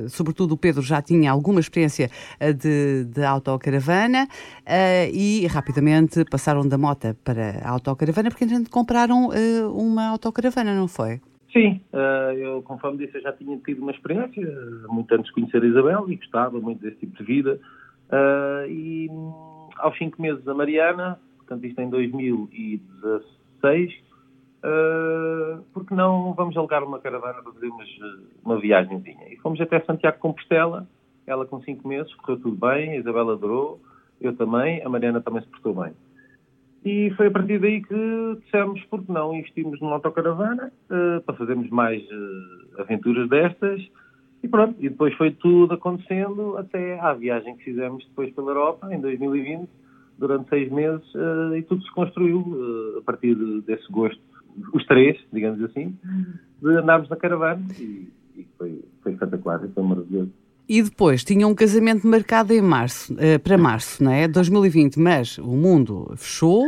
sobretudo 0.08 0.54
o 0.54 0.58
Pedro 0.58 0.82
já 0.82 1.02
tinha 1.02 1.32
alguma 1.32 1.60
experiência 1.60 2.10
eh, 2.40 2.54
de, 2.54 3.04
de 3.06 3.24
autocaravana 3.26 4.24
uh, 4.26 5.14
e 5.14 5.46
rapidamente 5.48 6.24
passaram 6.32 6.66
da 6.66 6.78
moto 6.78 7.14
para 7.26 7.60
a 7.62 7.70
autocaravana 7.70 8.30
porque 8.30 8.46
entretanto 8.46 8.72
compraram 8.72 9.30
uma 9.74 10.08
autocaravana, 10.08 10.74
não 10.74 10.88
foi? 10.88 11.20
Sim, 11.52 11.82
eu, 12.38 12.62
conforme 12.62 13.06
disse, 13.06 13.18
eu 13.18 13.22
já 13.22 13.34
tinha 13.34 13.58
tido 13.58 13.82
uma 13.82 13.92
experiência, 13.92 14.44
muito 14.88 15.14
antes 15.14 15.28
de 15.28 15.34
conhecer 15.34 15.62
a 15.62 15.66
Isabel, 15.66 16.06
e 16.10 16.16
gostava 16.16 16.60
muito 16.60 16.82
desse 16.82 16.98
tipo 16.98 17.18
de 17.18 17.24
vida. 17.24 17.60
E 18.70 19.10
aos 19.80 19.98
cinco 19.98 20.22
meses 20.22 20.48
a 20.48 20.54
Mariana, 20.54 21.20
portanto 21.38 21.66
isto 21.66 21.82
em 21.82 21.90
2016, 21.90 24.08
uh, 24.64 25.62
porque 25.74 25.94
não 25.94 26.34
vamos 26.34 26.56
alugar 26.58 26.84
uma 26.84 27.00
caravana 27.00 27.42
para 27.42 27.54
fazer 27.54 27.70
uma 28.44 28.60
viagemzinha. 28.60 29.30
E 29.30 29.38
fomos 29.38 29.60
até 29.62 29.80
Santiago 29.82 30.18
de 30.18 30.22
Compostela, 30.22 30.88
ela 31.26 31.46
com 31.46 31.62
cinco 31.62 31.88
meses, 31.88 32.14
correu 32.16 32.40
tudo 32.40 32.56
bem, 32.56 32.92
a 32.92 32.98
Isabela 32.98 33.34
adorou, 33.34 33.80
eu 34.20 34.36
também, 34.36 34.84
a 34.84 34.90
Mariana 34.90 35.22
também 35.22 35.42
se 35.42 35.48
portou 35.48 35.74
bem. 35.74 35.94
E 36.86 37.12
foi 37.18 37.28
a 37.28 37.32
partir 37.32 37.60
daí 37.60 37.82
que 37.82 38.38
dissemos, 38.44 38.82
porque 38.90 39.12
não, 39.12 39.34
investimos 39.34 39.80
numa 39.82 39.96
autocaravana 39.96 40.72
uh, 40.90 41.22
para 41.22 41.36
fazermos 41.36 41.70
mais 41.70 42.02
uh, 42.04 42.82
aventuras 42.82 43.28
destas. 43.30 43.82
E 44.44 44.48
pronto, 44.48 44.76
e 44.80 44.90
depois 44.90 45.14
foi 45.16 45.32
tudo 45.32 45.74
acontecendo 45.74 46.58
até 46.58 47.00
à 47.00 47.14
viagem 47.14 47.56
que 47.58 47.64
fizemos 47.64 48.06
depois 48.06 48.34
pela 48.34 48.52
Europa, 48.52 48.94
em 48.94 49.00
2020, 49.00 49.68
durante 50.18 50.50
seis 50.50 50.72
meses, 50.72 51.04
uh, 51.16 51.56
e 51.56 51.62
tudo 51.64 51.84
se 51.84 51.92
construiu 51.92 52.96
a 52.98 53.02
partir 53.02 53.36
de, 53.36 53.62
desse 53.62 53.92
gosto, 53.92 54.22
os 54.74 54.86
três, 54.86 55.18
digamos 55.32 55.62
assim, 55.64 55.96
de 56.62 56.70
andarmos 56.78 57.10
na 57.10 57.16
caravana. 57.16 57.62
E, 57.80 58.08
e 58.36 58.48
foi, 58.58 58.84
foi 59.02 59.14
espetacular, 59.14 59.60
foi 59.74 59.84
maravilhoso. 59.84 60.32
E 60.70 60.82
depois 60.82 61.24
tinha 61.24 61.48
um 61.48 61.56
casamento 61.56 62.06
marcado 62.06 62.54
em 62.54 62.62
março, 62.62 63.14
uh, 63.14 63.40
para 63.42 63.58
março, 63.58 64.04
não 64.04 64.12
é? 64.12 64.28
2020, 64.28 65.00
mas 65.00 65.38
o 65.38 65.56
mundo 65.56 66.14
fechou 66.18 66.66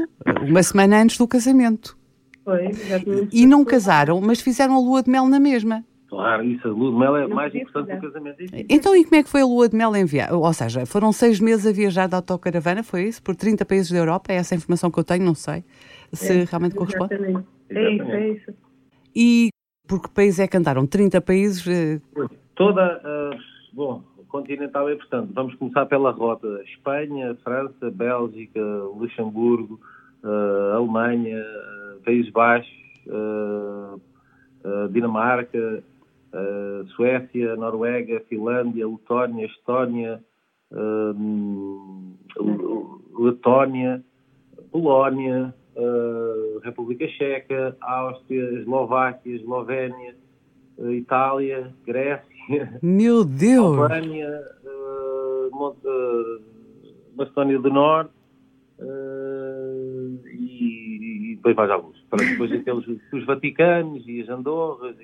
uma 0.48 0.64
semana 0.64 1.02
antes 1.02 1.18
do 1.18 1.28
casamento. 1.28 1.98
Foi, 2.46 2.68
exatamente. 2.68 3.30
E 3.32 3.46
não 3.46 3.66
casaram, 3.66 4.22
mas 4.22 4.42
fizeram 4.42 4.76
a 4.76 4.80
lua 4.80 5.04
de 5.04 5.12
mel 5.12 5.28
na 5.28 5.40
mesma. 5.40 5.84
Claro, 6.10 6.44
isso, 6.44 6.68
a 6.68 6.72
lua 6.72 6.92
de 6.92 6.98
mel 6.98 7.16
é 7.18 7.28
não 7.28 7.36
mais 7.36 7.54
importante 7.54 7.96
do 7.96 8.02
casamento. 8.02 8.38
Então, 8.68 8.96
e 8.96 9.04
como 9.04 9.16
é 9.16 9.24
que 9.24 9.30
foi 9.30 9.42
a 9.42 9.46
lua 9.46 9.70
de 9.70 9.76
mel 9.76 9.96
em 9.96 10.06
viagem? 10.06 10.34
Ou 10.34 10.54
seja, 10.54 10.86
foram 10.86 11.12
seis 11.12 11.40
meses 11.40 11.68
a 11.68 11.72
viajar 11.72 12.08
de 12.08 12.16
autocaravana, 12.16 12.84
foi 12.84 13.04
isso? 13.04 13.22
Por 13.22 13.36
30 13.36 13.64
países 13.64 13.92
da 13.92 13.98
Europa? 14.00 14.32
É 14.32 14.36
essa 14.36 14.56
a 14.56 14.58
informação 14.58 14.90
que 14.90 15.00
eu 15.00 15.04
tenho, 15.04 15.24
não 15.24 15.36
sei 15.36 15.64
se 16.12 16.42
é, 16.42 16.44
realmente 16.46 16.76
corresponde. 16.76 17.14
Exatamente. 17.14 17.48
É 17.70 17.92
isso, 17.92 18.04
é 18.04 18.30
isso. 18.30 18.54
E 19.16 19.50
por 19.88 20.02
que 20.02 20.10
país 20.10 20.40
é 20.40 20.48
que 20.48 20.58
andaram? 20.58 20.88
30 20.88 21.22
países? 21.22 21.68
Eh, 21.68 22.00
Toda. 22.56 23.02
Uh 23.06 23.60
Bom, 23.72 24.04
continental 24.28 24.90
é, 24.90 24.96
portanto, 24.96 25.32
vamos 25.34 25.56
começar 25.56 25.86
pela 25.86 26.12
rota 26.12 26.62
Espanha, 26.64 27.38
França, 27.44 27.92
Bélgica, 27.92 28.60
Luxemburgo, 28.60 29.80
uh, 30.24 30.76
Alemanha, 30.76 31.40
uh, 31.40 32.02
Países 32.04 32.32
Baixos, 32.32 32.72
uh, 33.08 34.02
Dinamarca, 34.92 35.84
Suécia, 36.96 37.56
Noruega, 37.56 38.22
Finlândia, 38.30 38.88
Letónia, 38.88 39.46
Estónia, 39.46 40.24
Letónia, 43.18 44.04
Polónia, 44.72 45.54
República 46.64 47.08
Checa, 47.08 47.76
Áustria, 47.82 48.60
Eslováquia, 48.60 49.36
Eslovénia, 49.36 50.16
Itália, 50.92 51.74
Grécia, 51.86 52.30
meu 52.82 53.24
Deus! 53.24 53.78
Albânia, 53.78 54.42
uh, 54.64 55.56
uh, 55.56 56.42
Macedónia 57.16 57.60
do 57.60 57.70
Norte 57.70 58.12
uh, 58.80 60.20
depois 61.50 61.70
mais 61.70 61.72
alguns. 61.72 61.98
Para 62.10 62.26
depois 62.26 62.52
aqueles 62.52 62.86
os 63.14 63.26
Vaticanos 63.26 64.04
e 64.08 64.22
as 64.22 64.30
Andorras. 64.30 64.96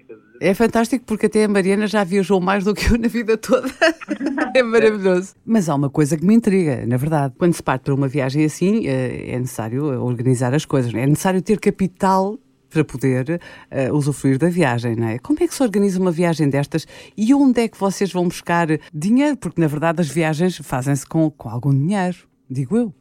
E 0.41 0.45
é 0.45 0.53
fantástico 0.53 1.05
porque 1.05 1.25
até 1.25 1.45
a 1.45 1.47
Mariana 1.47 1.87
já 1.87 2.03
viajou 2.03 2.39
mais 2.39 2.63
do 2.63 2.73
que 2.73 2.91
eu 2.91 2.97
na 2.97 3.07
vida 3.07 3.37
toda. 3.37 3.67
é 4.55 4.63
maravilhoso. 4.63 5.35
Mas 5.45 5.69
há 5.69 5.75
uma 5.75 5.89
coisa 5.89 6.17
que 6.17 6.25
me 6.25 6.33
intriga, 6.33 6.85
na 6.85 6.97
verdade. 6.97 7.33
Quando 7.37 7.53
se 7.53 7.63
parte 7.63 7.83
para 7.83 7.93
uma 7.93 8.07
viagem 8.07 8.45
assim, 8.45 8.87
é 8.87 9.37
necessário 9.37 9.85
organizar 10.01 10.53
as 10.53 10.65
coisas. 10.65 10.93
É 10.93 11.05
necessário 11.05 11.41
ter 11.41 11.59
capital 11.59 12.37
para 12.69 12.83
poder 12.83 13.39
uh, 13.71 13.95
usufruir 13.95 14.37
da 14.37 14.49
viagem, 14.49 14.95
não 14.95 15.07
é? 15.07 15.17
Como 15.19 15.39
é 15.41 15.47
que 15.47 15.53
se 15.53 15.63
organiza 15.63 15.99
uma 15.99 16.11
viagem 16.11 16.49
destas 16.49 16.85
e 17.15 17.33
onde 17.33 17.61
é 17.61 17.67
que 17.69 17.79
vocês 17.79 18.11
vão 18.11 18.27
buscar 18.27 18.67
dinheiro? 18.93 19.37
Porque, 19.37 19.61
na 19.61 19.67
verdade, 19.67 20.01
as 20.01 20.09
viagens 20.09 20.57
fazem-se 20.57 21.05
com, 21.07 21.31
com 21.31 21.49
algum 21.49 21.73
dinheiro, 21.73 22.17
digo 22.49 22.75
eu. 22.75 22.93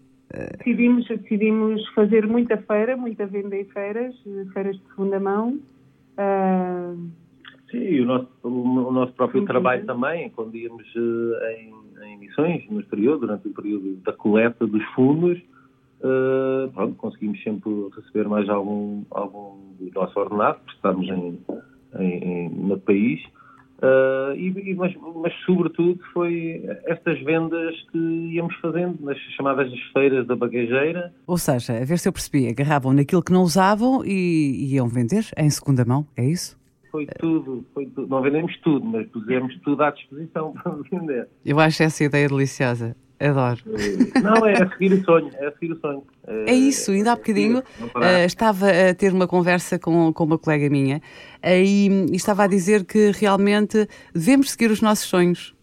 Decidimos, 0.59 1.07
decidimos 1.07 1.87
fazer 1.95 2.27
muita 2.27 2.57
feira, 2.57 2.97
muita 2.97 3.27
venda 3.27 3.57
em 3.57 3.65
feiras, 3.67 4.15
feiras 4.53 4.77
de 4.77 4.83
segunda 4.89 5.21
mão. 5.21 5.61
Uh... 6.19 7.09
Sim, 7.71 7.79
e 7.79 8.01
o 8.01 8.07
nosso, 8.07 8.29
o, 8.43 8.93
nosso 8.93 9.13
próprio 9.15 9.41
sim, 9.41 9.47
trabalho 9.47 9.81
sim. 9.81 9.87
também, 9.87 10.31
quando 10.31 10.57
íamos 10.57 10.87
uh, 10.95 11.35
em, 11.57 11.75
em 12.05 12.19
missões 12.19 12.65
no 12.71 12.81
exterior, 12.81 13.19
durante 13.19 13.49
o 13.49 13.53
período 13.53 13.97
da 14.05 14.13
coleta 14.13 14.67
dos 14.67 14.85
fundos, 14.95 15.39
uh, 16.01 16.71
pronto, 16.73 16.95
conseguimos 16.97 17.43
sempre 17.43 17.71
receber 17.97 18.29
mais 18.29 18.49
algum, 18.49 19.03
algum 19.11 19.57
do 19.79 19.91
nosso 19.95 20.19
ordenado, 20.19 20.59
porque 20.61 20.77
estamos 20.77 21.09
em, 21.09 21.39
em, 21.99 22.25
em, 22.25 22.49
no 22.49 22.79
país. 22.79 23.21
Uh, 23.85 24.35
e, 24.35 24.75
mas, 24.75 24.95
mas, 25.17 25.35
sobretudo, 25.45 26.01
foi 26.15 26.63
estas 26.87 27.21
vendas 27.23 27.75
que 27.93 27.99
íamos 27.99 28.55
fazendo 28.57 28.97
nas 29.01 29.19
chamadas 29.37 29.71
feiras 29.93 30.27
da 30.27 30.35
bagageira. 30.35 31.13
Ou 31.27 31.37
seja, 31.37 31.77
a 31.77 31.85
ver 31.85 31.99
se 31.99 32.09
eu 32.09 32.13
percebi, 32.13 32.49
agarravam 32.49 32.95
naquilo 32.95 33.23
que 33.23 33.33
não 33.33 33.43
usavam 33.43 34.03
e, 34.03 34.11
e 34.11 34.75
iam 34.75 34.89
vender 34.89 35.27
em 35.37 35.51
segunda 35.51 35.85
mão, 35.85 36.07
é 36.17 36.25
isso? 36.25 36.59
Foi 36.91 37.07
tudo, 37.07 37.67
foi 37.75 37.87
tudo, 37.87 38.07
não 38.09 38.23
vendemos 38.23 38.57
tudo, 38.61 38.87
mas 38.87 39.07
pusemos 39.09 39.55
tudo 39.63 39.83
à 39.83 39.91
disposição 39.91 40.55
para 40.63 40.77
vender. 40.91 41.29
Eu 41.45 41.61
acho 41.61 41.83
essa 41.83 42.05
ideia 42.05 42.29
deliciosa. 42.29 42.97
Adoro. 43.21 43.61
Não, 44.23 44.47
é 44.47 44.63
a 44.63 44.69
seguir 44.71 44.93
o 44.93 45.05
sonho, 45.05 45.31
é 45.35 45.47
a 45.47 45.53
seguir 45.53 45.73
o 45.73 45.81
sonho. 45.81 46.03
É, 46.27 46.51
é 46.51 46.55
isso, 46.55 46.91
ainda 46.91 47.13
há 47.13 47.17
bocadinho 47.17 47.59
uh, 47.59 48.27
estava 48.27 48.67
a 48.69 48.95
ter 48.95 49.13
uma 49.13 49.27
conversa 49.27 49.79
com, 49.79 50.13
com 50.13 50.25
uma 50.25 50.39
colega 50.39 50.69
minha 50.69 50.97
uh, 50.97 51.49
e, 51.49 51.89
e, 52.11 52.17
estava 52.17 52.45
a 52.45 52.47
dizer 52.47 52.85
que 52.85 53.13
realmente 53.13 53.89
devemos 54.13 54.51
seguir 54.51 54.71
os 54.71 54.81
nossos 54.83 55.07
sonhos. 55.07 55.55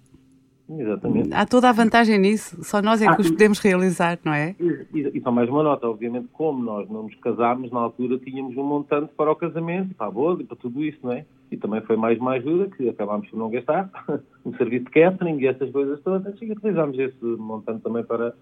Exatamente. 0.70 1.34
Há 1.34 1.46
toda 1.46 1.70
a 1.70 1.74
vantagem 1.74 2.17
nisso, 2.17 2.63
só 2.63 2.81
nós 2.81 3.01
é 3.01 3.05
que 3.05 3.12
ah, 3.12 3.20
os 3.20 3.29
podemos 3.29 3.60
realizar, 3.60 4.17
não 4.24 4.34
é? 4.34 4.55
E, 4.93 5.20
só 5.22 5.29
mais 5.29 5.50
uma 5.50 5.63
nota, 5.63 5.86
obviamente, 5.88 6.29
como 6.31 6.63
nós 6.63 6.89
não 6.89 7.03
nos 7.03 7.15
casámos, 7.15 7.70
na 7.72 7.81
altura 7.81 8.17
tínhamos 8.17 8.55
um 8.55 8.63
montante 8.63 9.12
para 9.17 9.29
o 9.29 9.36
casamento, 9.36 9.93
para 9.96 10.08
a 10.08 10.12
boda 10.12 10.41
e 10.41 10.46
para 10.46 10.55
tudo 10.55 10.81
isso, 10.81 11.00
não 11.03 11.12
é? 11.12 11.25
E 11.51 11.58
também 11.58 11.81
foi 11.81 11.98
mais 11.98 12.17
uma 12.17 12.31
ajuda 12.31 12.70
que 12.75 12.88
acabámos 12.88 13.27
por 13.29 13.38
não 13.38 13.50
gastar, 13.50 13.89
um 14.46 14.55
serviço 14.55 14.86
de 14.86 14.91
catering 14.91 15.38
e 15.38 15.48
essas 15.48 15.70
coisas 15.70 16.00
todas, 16.00 16.34
e 16.41 16.50
utilizámos 16.50 16.98
esse 16.98 17.24
montante 17.24 17.84
também 17.84 18.05
para, 18.05 18.34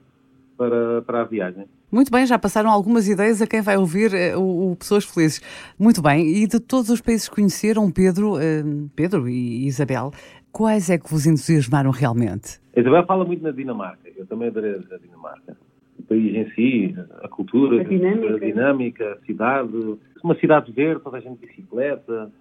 para, 0.56 1.02
para 1.02 1.22
a 1.22 1.24
viagem. 1.24 1.66
Muito 1.92 2.12
bem, 2.12 2.28
já 2.28 2.38
passaram 2.38 2.70
algumas 2.70 3.08
ideias 3.08 3.42
a 3.42 3.48
quem 3.48 3.62
vai 3.62 3.78
ouvir 3.78 4.12
uh, 4.14 4.40
o, 4.40 4.74
o, 4.74 4.76
Pessoas 4.76 5.06
Felizes. 5.06 5.42
Muito 5.80 6.04
bem, 6.04 6.28
e 6.28 6.46
de 6.46 6.60
todos 6.60 6.92
os 6.92 7.02
países 7.02 7.28
que 7.28 7.36
conheceram, 7.36 7.90
Pedro, 7.90 8.36
uh, 8.36 8.90
Pedro 8.96 9.28
e 9.28 9.66
Isabel, 9.66 10.12
quais 10.52 10.92
é 10.92 11.00
que 11.00 11.10
vos 11.10 11.26
entusiasmaram 11.26 11.90
realmente? 11.90 12.60
A 12.78 12.80
Isabel 12.80 13.06
fala 13.08 13.26
muito 13.26 13.42
na 13.42 13.50
Dinamarca, 13.50 14.08
eu 14.16 14.28
também 14.28 14.50
adorei 14.50 14.76
a 14.76 14.98
Dinamarca. 14.98 15.58
O 15.98 16.04
país 16.04 16.36
em 16.36 16.50
si, 16.54 16.96
a 17.24 17.28
cultura, 17.28 17.82
a 17.82 17.84
dinâmica, 17.84 18.36
a, 18.36 18.40
dinâmica, 18.40 19.14
a 19.14 19.26
cidade, 19.26 19.98
uma 20.24 20.36
cidade 20.36 20.72
verde, 20.72 21.02
toda 21.02 21.18
a 21.18 21.20
gente 21.20 21.40
de 21.40 21.48
bicicleta, 21.48 22.32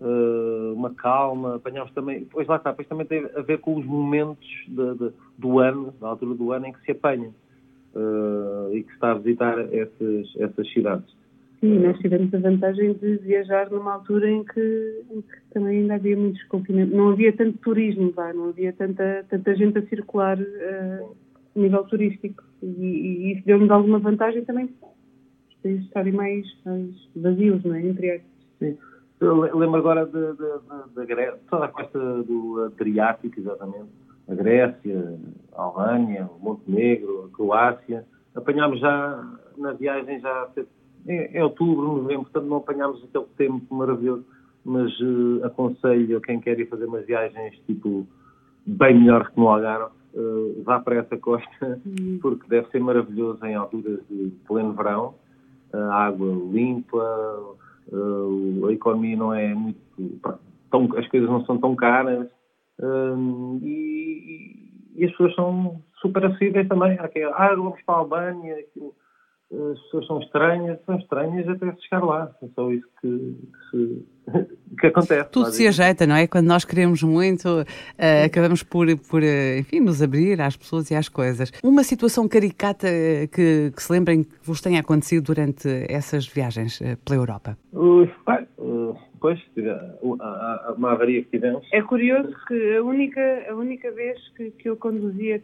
uh, 0.00 0.72
uma 0.74 0.94
calma, 0.94 1.56
apanhámos 1.56 1.92
também, 1.92 2.26
pois 2.30 2.46
lá 2.46 2.56
está, 2.56 2.70
depois 2.70 2.88
também 2.88 3.06
tem 3.06 3.26
a 3.34 3.42
ver 3.42 3.58
com 3.58 3.76
os 3.76 3.84
momentos 3.84 4.48
de, 4.68 4.94
de, 4.94 5.12
do 5.38 5.58
ano, 5.58 5.92
da 6.00 6.08
altura 6.08 6.34
do 6.34 6.52
ano 6.52 6.66
em 6.66 6.72
que 6.72 6.82
se 6.82 6.92
apanha 6.92 7.30
uh, 7.94 8.74
e 8.74 8.82
que 8.82 8.88
se 8.88 8.94
está 8.94 9.12
a 9.12 9.14
visitar 9.14 9.58
essas, 9.72 10.36
essas 10.38 10.72
cidades. 10.72 11.16
Sim, 11.60 11.78
nós 11.78 11.98
tivemos 11.98 12.32
a 12.34 12.38
vantagem 12.38 12.92
de 12.92 13.16
viajar 13.16 13.70
numa 13.70 13.94
altura 13.94 14.30
em 14.30 14.44
que, 14.44 15.04
em 15.10 15.22
que 15.22 15.54
também 15.54 15.80
ainda 15.80 15.94
havia 15.94 16.16
muitos 16.16 16.42
confinamentos. 16.44 16.94
Não 16.94 17.08
havia 17.10 17.32
tanto 17.32 17.56
turismo, 17.58 18.12
vá, 18.12 18.32
não 18.32 18.50
havia 18.50 18.72
tanta, 18.74 19.24
tanta 19.28 19.54
gente 19.56 19.78
a 19.78 19.86
circular 19.86 20.38
uh, 20.38 21.16
a 21.56 21.58
nível 21.58 21.82
turístico. 21.84 22.44
E, 22.62 22.66
e 22.66 23.32
isso 23.32 23.46
deu-nos 23.46 23.70
alguma 23.70 23.98
vantagem 23.98 24.44
também 24.44 24.68
estarem 25.64 26.12
mais, 26.12 26.46
mais 26.64 26.90
vazios, 27.16 27.64
não 27.64 27.74
é? 27.74 27.82
Entre 27.82 28.10
aspas. 28.10 28.76
Lembro 29.20 29.76
agora 29.76 30.04
da 30.06 31.04
Grécia, 31.04 31.38
toda 31.48 31.64
a 31.64 31.68
costa 31.68 31.98
do 32.22 32.64
Adriático, 32.64 33.40
exatamente. 33.40 33.88
A 34.28 34.34
Grécia, 34.34 35.18
a 35.54 35.62
Albânia, 35.62 36.28
o 36.36 36.38
Montenegro, 36.38 37.24
a 37.24 37.36
Croácia. 37.36 38.04
Apanhámos 38.34 38.78
já 38.80 39.24
na 39.56 39.72
viagem 39.72 40.20
já 40.20 40.48
em, 41.08 41.42
outubro, 41.42 41.86
novembro, 41.86 42.24
portanto 42.24 42.46
não 42.46 42.56
apanhámos 42.58 43.02
aquele 43.04 43.26
tempo 43.36 43.74
maravilhoso, 43.74 44.24
mas 44.64 44.92
uh, 45.00 45.44
aconselho 45.44 46.18
a 46.18 46.20
quem 46.20 46.40
quer 46.40 46.58
ir 46.58 46.68
fazer 46.68 46.86
umas 46.86 47.06
viagens 47.06 47.56
tipo 47.66 48.06
bem 48.66 48.98
melhor 48.98 49.30
que 49.30 49.38
no 49.38 49.48
Algarve, 49.48 49.94
uh, 50.14 50.62
vá 50.64 50.80
para 50.80 50.96
essa 50.96 51.16
costa, 51.16 51.80
porque 52.20 52.48
deve 52.48 52.68
ser 52.68 52.80
maravilhoso 52.80 53.44
em 53.46 53.54
alturas 53.54 54.00
de 54.10 54.32
pleno 54.46 54.72
verão, 54.72 55.14
água 55.72 56.26
limpa, 56.52 57.56
uh, 57.92 58.66
a 58.66 58.72
economia 58.72 59.16
não 59.16 59.34
é 59.34 59.54
muito. 59.54 59.78
Tão, 60.70 60.88
as 60.96 61.06
coisas 61.08 61.28
não 61.28 61.44
são 61.46 61.58
tão 61.58 61.76
caras 61.76 62.26
uh, 62.80 63.58
e, 63.62 64.70
e, 64.96 65.04
as 65.04 65.10
pessoas 65.12 65.34
são 65.34 65.80
super 66.00 66.24
acessíveis 66.24 66.68
também. 66.68 66.98
Há 66.98 67.08
ah, 67.34 67.54
vamos 67.54 67.80
para 67.82 67.94
a 67.94 67.98
Albânia, 67.98 68.56
as 69.52 69.80
pessoas 69.82 70.06
são 70.06 70.20
estranhas, 70.20 70.78
são 70.84 70.96
estranhas 70.96 71.48
até 71.48 71.72
chegar 71.82 72.04
lá. 72.04 72.30
É 72.42 72.46
só 72.54 72.70
isso 72.70 72.86
que, 73.00 73.36
que, 73.70 74.06
que 74.80 74.86
acontece. 74.88 75.30
Tudo 75.30 75.50
se 75.50 75.66
ajeita, 75.66 76.06
não 76.06 76.16
é? 76.16 76.26
Quando 76.26 76.46
nós 76.46 76.64
queremos 76.64 77.02
muito, 77.02 77.48
uh, 77.48 78.24
acabamos 78.24 78.62
por, 78.62 78.86
por 79.08 79.22
uh, 79.22 79.58
enfim, 79.58 79.80
nos 79.80 80.02
abrir 80.02 80.40
às 80.40 80.56
pessoas 80.56 80.90
e 80.90 80.94
às 80.94 81.08
coisas. 81.08 81.52
Uma 81.62 81.84
situação 81.84 82.28
caricata 82.28 82.88
eh, 82.88 83.28
que, 83.28 83.72
que 83.74 83.82
se 83.82 83.92
lembrem 83.92 84.24
que 84.24 84.30
vos 84.42 84.60
tenha 84.60 84.80
acontecido 84.80 85.26
durante 85.26 85.68
essas 85.88 86.26
viagens 86.26 86.80
pela 87.04 87.20
Europa? 87.20 87.56
Uh, 87.72 88.08
Pois, 89.26 89.40
uma 90.76 90.92
avaria 90.92 91.20
que 91.24 91.30
tivemos. 91.30 91.66
É 91.72 91.82
curioso 91.82 92.32
que 92.46 92.76
a 92.76 92.82
única, 92.84 93.46
a 93.50 93.56
única 93.56 93.90
vez 93.90 94.16
que, 94.36 94.52
que 94.52 94.68
eu 94.68 94.76
conduzi 94.76 95.32
a, 95.32 95.40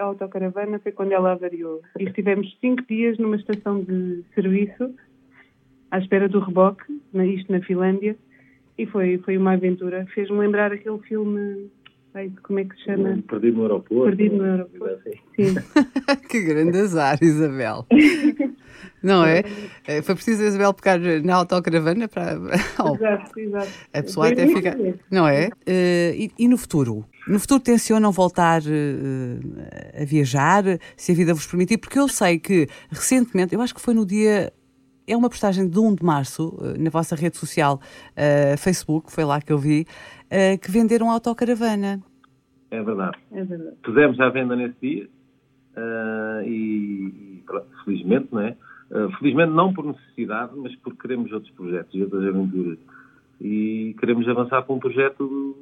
a 0.00 0.02
autocaravana 0.04 0.78
foi 0.78 0.90
quando 0.90 1.12
ela 1.12 1.32
avariou. 1.32 1.82
E 2.00 2.04
estivemos 2.04 2.56
cinco 2.62 2.82
dias 2.88 3.18
numa 3.18 3.36
estação 3.36 3.82
de 3.82 4.24
serviço, 4.34 4.90
à 5.90 5.98
espera 5.98 6.30
do 6.30 6.40
reboque, 6.40 6.84
isto 7.12 7.52
na 7.52 7.60
Finlândia, 7.60 8.16
e 8.78 8.86
foi, 8.86 9.18
foi 9.18 9.36
uma 9.36 9.52
aventura. 9.52 10.06
Fez-me 10.14 10.38
lembrar 10.38 10.72
aquele 10.72 10.98
filme 11.00 11.68
como 12.42 12.58
é 12.58 12.64
que 12.64 12.74
se 12.76 12.84
chama? 12.84 13.22
Perdido 13.28 13.58
no 13.58 13.62
aeroporto. 13.64 14.16
Perdido 14.16 14.36
no 14.36 14.44
aeroporto. 14.44 15.10
Sim. 15.36 15.54
que 16.30 16.40
grande 16.40 16.78
azar, 16.78 17.18
Isabel. 17.20 17.84
Não 19.06 19.24
é? 19.24 19.42
é? 19.86 20.02
Foi 20.02 20.14
preciso 20.14 20.42
a 20.42 20.46
Isabel 20.46 20.74
pegar 20.74 20.98
na 20.98 21.36
autocaravana 21.36 22.08
para. 22.08 22.36
Oh. 22.78 22.94
Exato, 22.94 23.40
exato. 23.40 23.68
A 23.92 24.02
pessoa 24.02 24.28
até 24.28 24.46
fica. 24.46 24.76
Não 25.10 25.26
é? 25.26 25.46
Uh, 25.46 26.12
e, 26.14 26.30
e, 26.38 26.48
no 26.48 26.58
futuro? 26.58 27.06
No 27.26 27.40
futuro 27.40 27.60
tencionam 27.60 28.12
voltar 28.12 28.60
uh, 28.60 30.02
a 30.02 30.04
viajar, 30.04 30.62
se 30.96 31.12
a 31.12 31.14
vida 31.14 31.32
vos 31.32 31.46
permitir? 31.46 31.78
Porque 31.78 31.98
eu 31.98 32.06
sei 32.06 32.38
que 32.38 32.68
recentemente, 32.90 33.54
eu 33.54 33.62
acho 33.62 33.74
que 33.74 33.80
foi 33.80 33.94
no 33.94 34.04
dia 34.04 34.52
é 35.06 35.16
uma 35.16 35.30
postagem 35.30 35.68
de 35.68 35.78
1 35.78 35.94
de 35.94 36.04
março 36.04 36.58
eh, 36.60 36.78
na 36.78 36.90
vossa 36.90 37.14
rede 37.14 37.36
social 37.36 37.80
uh, 38.12 38.58
Facebook, 38.58 39.12
foi 39.12 39.24
lá 39.24 39.40
que 39.40 39.52
eu 39.52 39.58
vi, 39.58 39.86
uh, 40.24 40.58
que 40.58 40.70
venderam 40.70 41.10
autocaravana. 41.10 42.02
É 42.70 42.82
verdade. 42.82 43.16
É 43.30 43.44
verdade. 43.44 43.76
Pusemos 43.82 44.18
à 44.18 44.28
venda 44.30 44.56
nesse 44.56 44.74
dia 44.82 45.08
uh, 45.76 46.42
e, 46.44 47.44
felizmente, 47.84 48.28
não 48.32 48.40
é? 48.40 48.56
Felizmente 49.18 49.52
não 49.52 49.72
por 49.72 49.84
necessidade, 49.84 50.52
mas 50.56 50.74
porque 50.76 51.02
queremos 51.02 51.32
outros 51.32 51.52
projetos 51.54 51.94
e 51.94 52.02
outras 52.02 52.24
aventuras. 52.24 52.78
E 53.40 53.94
queremos 53.98 54.28
avançar 54.28 54.62
para 54.62 54.74
um 54.74 54.78
projeto 54.78 55.26
do, 55.26 55.56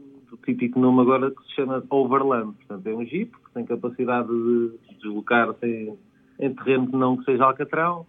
típico 0.44 0.78
nome 0.78 1.00
agora 1.00 1.30
que 1.30 1.42
se 1.44 1.54
chama 1.54 1.82
Overland. 1.90 2.54
Portanto, 2.54 2.86
é 2.86 2.94
um 2.94 3.04
Jeep 3.04 3.30
que 3.32 3.52
tem 3.52 3.64
capacidade 3.64 4.28
de 4.28 4.72
deslocar-se 5.00 5.66
em, 5.66 5.98
em 6.38 6.54
terreno 6.54 6.88
que 6.88 6.96
não 6.96 7.16
que 7.16 7.24
seja 7.24 7.44
alcatrão 7.44 8.06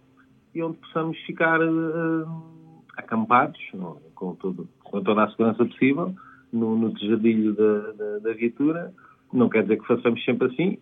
e 0.54 0.62
onde 0.62 0.78
possamos 0.78 1.18
ficar 1.20 1.60
uh, 1.60 2.26
acampados, 2.96 3.60
com, 4.14 4.34
todo, 4.36 4.68
com, 4.82 5.02
toda 5.02 5.24
a 5.24 5.30
segurança 5.30 5.64
possível, 5.64 6.14
no, 6.52 6.76
no 6.76 6.94
tejadilho 6.94 7.54
da, 7.54 7.92
da, 7.92 8.18
da, 8.20 8.32
viatura. 8.32 8.92
Não 9.32 9.48
quer 9.48 9.62
dizer 9.62 9.78
que 9.78 9.86
façamos 9.86 10.24
sempre 10.24 10.48
assim, 10.48 10.78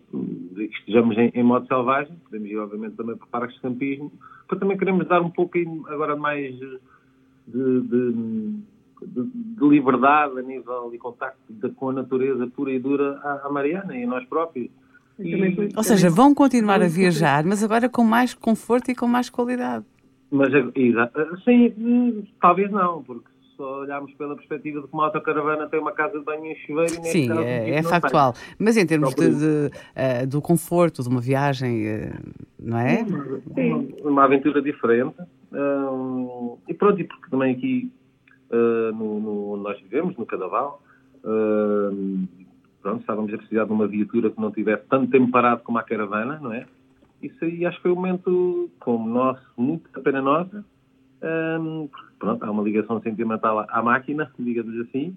que 0.55 0.63
estejamos 0.79 1.17
em, 1.17 1.31
em, 1.33 1.43
modo 1.43 1.67
selvagem, 1.67 2.15
podemos 2.25 2.49
ir, 2.49 2.57
obviamente, 2.57 2.95
também 2.95 3.15
para 3.17 3.27
parques 3.27 3.55
de 3.55 3.61
campismo, 3.61 4.11
porque 4.47 4.59
também 4.59 4.77
queremos 4.77 5.07
dar 5.07 5.21
um 5.21 5.29
pouco 5.29 5.57
agora 5.87 6.15
mais 6.15 6.55
de, 6.57 6.79
de, 7.47 7.81
de, 7.81 8.53
de 9.01 9.67
liberdade 9.67 10.39
a 10.39 10.41
nível 10.43 10.89
de 10.91 10.97
contacto 10.97 11.39
com 11.75 11.89
a 11.89 11.93
natureza 11.93 12.47
pura 12.47 12.71
e 12.71 12.79
dura 12.79 13.19
à, 13.23 13.47
à 13.47 13.49
Mariana 13.49 13.97
e 13.97 14.03
a 14.03 14.07
nós 14.07 14.23
próprios. 14.25 14.69
E, 15.17 15.33
ou 15.75 15.83
seja, 15.83 16.09
vão 16.09 16.33
continuar 16.35 16.81
a 16.81 16.87
viajar, 16.87 17.43
mas 17.45 17.63
agora 17.63 17.87
com 17.87 18.03
mais 18.03 18.33
conforto 18.33 18.91
e 18.91 18.95
com 18.95 19.07
mais 19.07 19.29
qualidade. 19.29 19.85
Mas, 20.29 20.53
é, 20.53 20.63
sim, 21.45 22.27
talvez 22.41 22.69
não, 22.69 23.01
porque 23.01 23.29
se 23.55 23.61
olharmos 23.61 24.13
pela 24.13 24.35
perspectiva 24.35 24.81
de 24.81 24.87
que 24.87 24.93
uma 24.93 25.05
autocaravana 25.05 25.67
tem 25.67 25.79
uma 25.79 25.91
casa 25.91 26.19
de 26.19 26.25
banho 26.25 26.51
e 26.51 26.55
chuveiro... 26.65 27.03
Sim, 27.03 27.27
caso, 27.27 27.41
é, 27.41 27.69
é 27.71 27.83
factual. 27.83 28.33
Tem. 28.33 28.41
Mas 28.59 28.77
em 28.77 28.85
termos 28.85 29.15
de, 29.15 29.29
de, 29.29 29.71
uh, 29.71 30.27
do 30.27 30.41
conforto 30.41 31.01
de 31.01 31.09
uma 31.09 31.21
viagem, 31.21 31.85
uh, 31.87 32.13
não 32.59 32.77
é? 32.77 33.05
Sim, 33.53 33.95
uma 34.03 34.25
aventura 34.25 34.61
diferente. 34.61 35.15
Uh, 35.51 36.59
e 36.67 36.73
pronto, 36.73 36.99
e 36.99 37.03
porque 37.03 37.29
também 37.29 37.55
aqui 37.55 37.91
uh, 38.51 38.95
no, 38.95 39.19
no, 39.19 39.57
nós 39.57 39.79
vivemos, 39.81 40.15
no 40.17 40.25
Cadaval, 40.25 40.81
pronto, 42.81 42.99
estávamos 42.99 43.33
a 43.33 43.37
precisar 43.37 43.65
de 43.65 43.71
uma 43.71 43.87
viatura 43.87 44.29
que 44.29 44.39
não 44.39 44.51
tivesse 44.51 44.83
tanto 44.89 45.09
tempo 45.09 45.31
parado 45.31 45.63
como 45.63 45.79
a 45.79 45.83
caravana, 45.83 46.39
não 46.41 46.53
é? 46.53 46.65
Isso 47.21 47.43
aí 47.43 47.65
acho 47.65 47.77
que 47.77 47.83
foi 47.83 47.91
um 47.91 47.95
momento, 47.95 48.69
como 48.79 49.09
nosso, 49.09 49.41
muito 49.57 49.89
a 49.95 49.99
pena 50.01 50.21
nossa. 50.21 50.63
Um, 51.21 51.89
pronto, 52.19 52.43
há 52.43 52.51
uma 52.51 52.63
ligação 52.63 53.01
sentimental 53.01 53.65
à 53.69 53.81
máquina, 53.81 54.31
digamos 54.37 54.87
assim. 54.87 55.15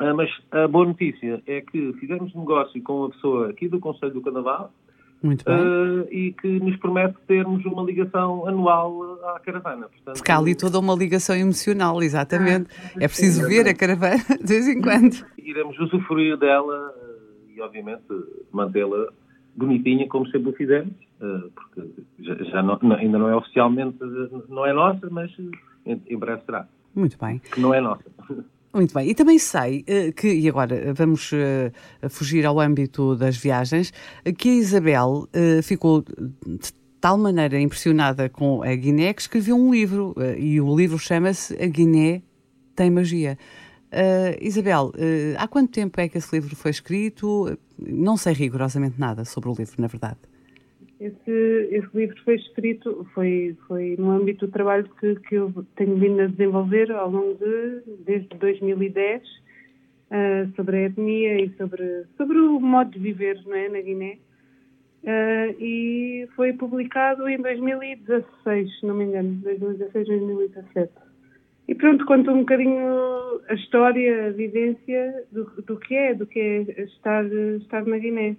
Uh, 0.00 0.14
mas 0.16 0.30
a 0.50 0.66
boa 0.68 0.86
notícia 0.86 1.42
é 1.46 1.60
que 1.60 1.92
fizemos 1.94 2.34
negócio 2.34 2.82
com 2.82 3.00
uma 3.00 3.10
pessoa 3.10 3.50
aqui 3.50 3.68
do 3.68 3.78
Conselho 3.78 4.14
do 4.14 4.22
bem. 4.22 5.54
Uh, 5.54 6.08
e 6.10 6.32
que 6.32 6.48
nos 6.58 6.76
promete 6.78 7.16
termos 7.28 7.64
uma 7.64 7.82
ligação 7.84 8.46
anual 8.48 9.20
à 9.36 9.38
caravana. 9.38 9.88
Portanto, 9.88 10.16
Porque 10.16 10.32
há 10.32 10.36
ali 10.36 10.56
toda 10.56 10.80
uma 10.80 10.94
ligação 10.96 11.36
emocional, 11.36 12.02
exatamente. 12.02 12.68
Ah, 12.76 13.04
é 13.04 13.06
preciso 13.06 13.46
ver 13.46 13.68
a 13.68 13.74
caravana 13.74 14.22
de 14.42 14.46
vez 14.46 14.66
em 14.66 14.80
quando. 14.82 15.24
Iremos 15.38 15.78
usufruir 15.78 16.36
dela 16.36 16.92
e, 17.54 17.60
obviamente, 17.60 18.02
mantê-la 18.50 19.06
bonitinha, 19.56 20.08
como 20.08 20.26
sempre 20.28 20.50
o 20.50 20.52
fizemos, 20.54 20.92
uh, 21.20 21.50
porque 21.50 22.04
já, 22.20 22.34
já 22.34 22.62
não, 22.62 22.78
ainda 22.92 23.18
não 23.18 23.28
é 23.28 23.36
oficialmente, 23.36 23.98
não 24.48 24.66
é 24.66 24.72
nossa, 24.72 25.08
mas 25.10 25.30
em, 25.86 26.00
em 26.06 26.18
breve 26.18 26.42
será. 26.44 26.66
Muito 26.94 27.16
bem. 27.18 27.38
Que 27.38 27.60
não 27.60 27.72
é 27.72 27.80
nossa. 27.80 28.04
Muito 28.74 28.94
bem. 28.94 29.10
E 29.10 29.14
também 29.14 29.38
sei 29.38 29.80
uh, 29.80 30.12
que, 30.14 30.32
e 30.32 30.48
agora 30.48 30.94
vamos 30.94 31.30
fugir 32.10 32.46
ao 32.46 32.58
âmbito 32.58 33.14
das 33.16 33.36
viagens, 33.36 33.92
que 34.38 34.48
a 34.48 34.54
Isabel 34.54 35.28
ficou 35.62 36.02
de 36.02 36.72
tal 37.00 37.18
maneira 37.18 37.60
impressionada 37.60 38.28
com 38.28 38.62
a 38.62 38.74
Guiné 38.74 39.12
que 39.12 39.22
escreveu 39.22 39.56
um 39.56 39.72
livro, 39.72 40.14
e 40.38 40.60
o 40.60 40.76
livro 40.76 40.98
chama-se 40.98 41.54
A 41.62 41.66
Guiné 41.66 42.22
Tem 42.74 42.90
Magia. 42.90 43.36
Isabel, 44.40 44.92
há 45.38 45.46
quanto 45.46 45.70
tempo 45.72 46.00
é 46.00 46.08
que 46.08 46.18
esse 46.18 46.34
livro 46.34 46.56
foi 46.56 46.70
escrito? 46.70 47.58
Não 47.78 48.16
sei 48.16 48.32
rigorosamente 48.32 48.98
nada 48.98 49.24
sobre 49.24 49.50
o 49.50 49.54
livro, 49.54 49.74
na 49.78 49.86
verdade. 49.86 50.18
Esse, 51.02 51.68
esse 51.72 51.88
livro 51.96 52.16
foi 52.22 52.36
escrito, 52.36 53.04
foi, 53.12 53.56
foi 53.66 53.96
no 53.98 54.12
âmbito 54.12 54.46
do 54.46 54.52
trabalho 54.52 54.88
que, 55.00 55.16
que 55.16 55.34
eu 55.34 55.52
tenho 55.74 55.96
vindo 55.96 56.20
a 56.22 56.26
desenvolver 56.28 56.92
ao 56.92 57.10
longo 57.10 57.34
de, 57.34 57.82
desde 58.04 58.28
2010, 58.38 59.20
uh, 59.20 59.26
ah, 60.12 60.48
sobre 60.54 60.76
a 60.76 60.80
etnia 60.82 61.44
e 61.44 61.50
sobre, 61.56 62.04
sobre 62.16 62.38
o 62.38 62.60
modo 62.60 62.92
de 62.92 63.00
viver 63.00 63.42
não 63.44 63.52
é, 63.52 63.68
na 63.68 63.80
Guiné. 63.80 64.18
Uh, 65.02 65.60
e 65.60 66.28
foi 66.36 66.52
publicado 66.52 67.28
em 67.28 67.42
2016, 67.42 68.78
se 68.78 68.86
não 68.86 68.94
me 68.94 69.02
engano, 69.02 69.40
2016, 69.42 70.06
2017. 70.06 70.92
E 71.72 71.74
pronto, 71.74 72.04
conta 72.04 72.30
um 72.30 72.40
bocadinho 72.40 73.40
a 73.48 73.54
história, 73.54 74.26
a 74.26 74.30
vivência 74.30 75.24
do, 75.32 75.44
do 75.62 75.78
que 75.78 75.94
é, 75.94 76.12
do 76.12 76.26
que 76.26 76.38
é 76.38 76.82
estar, 76.82 77.24
estar 77.24 77.86
na 77.86 77.96
Guiné. 77.96 78.36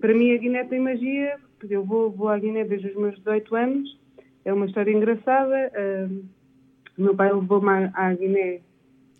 Para 0.00 0.14
mim 0.14 0.32
a 0.32 0.38
Guiné 0.38 0.64
tem 0.64 0.80
magia 0.80 1.36
eu 1.68 1.84
vou, 1.84 2.10
vou 2.10 2.30
à 2.30 2.38
Guiné 2.38 2.64
desde 2.64 2.88
os 2.88 2.96
meus 2.96 3.14
18 3.18 3.54
anos, 3.54 4.00
é 4.42 4.54
uma 4.54 4.64
história 4.64 4.90
engraçada. 4.90 5.70
Uh, 5.76 6.24
meu 6.96 7.14
pai 7.14 7.30
levou-me 7.30 7.68
à, 7.68 7.92
à 7.92 8.14
Guiné. 8.14 8.60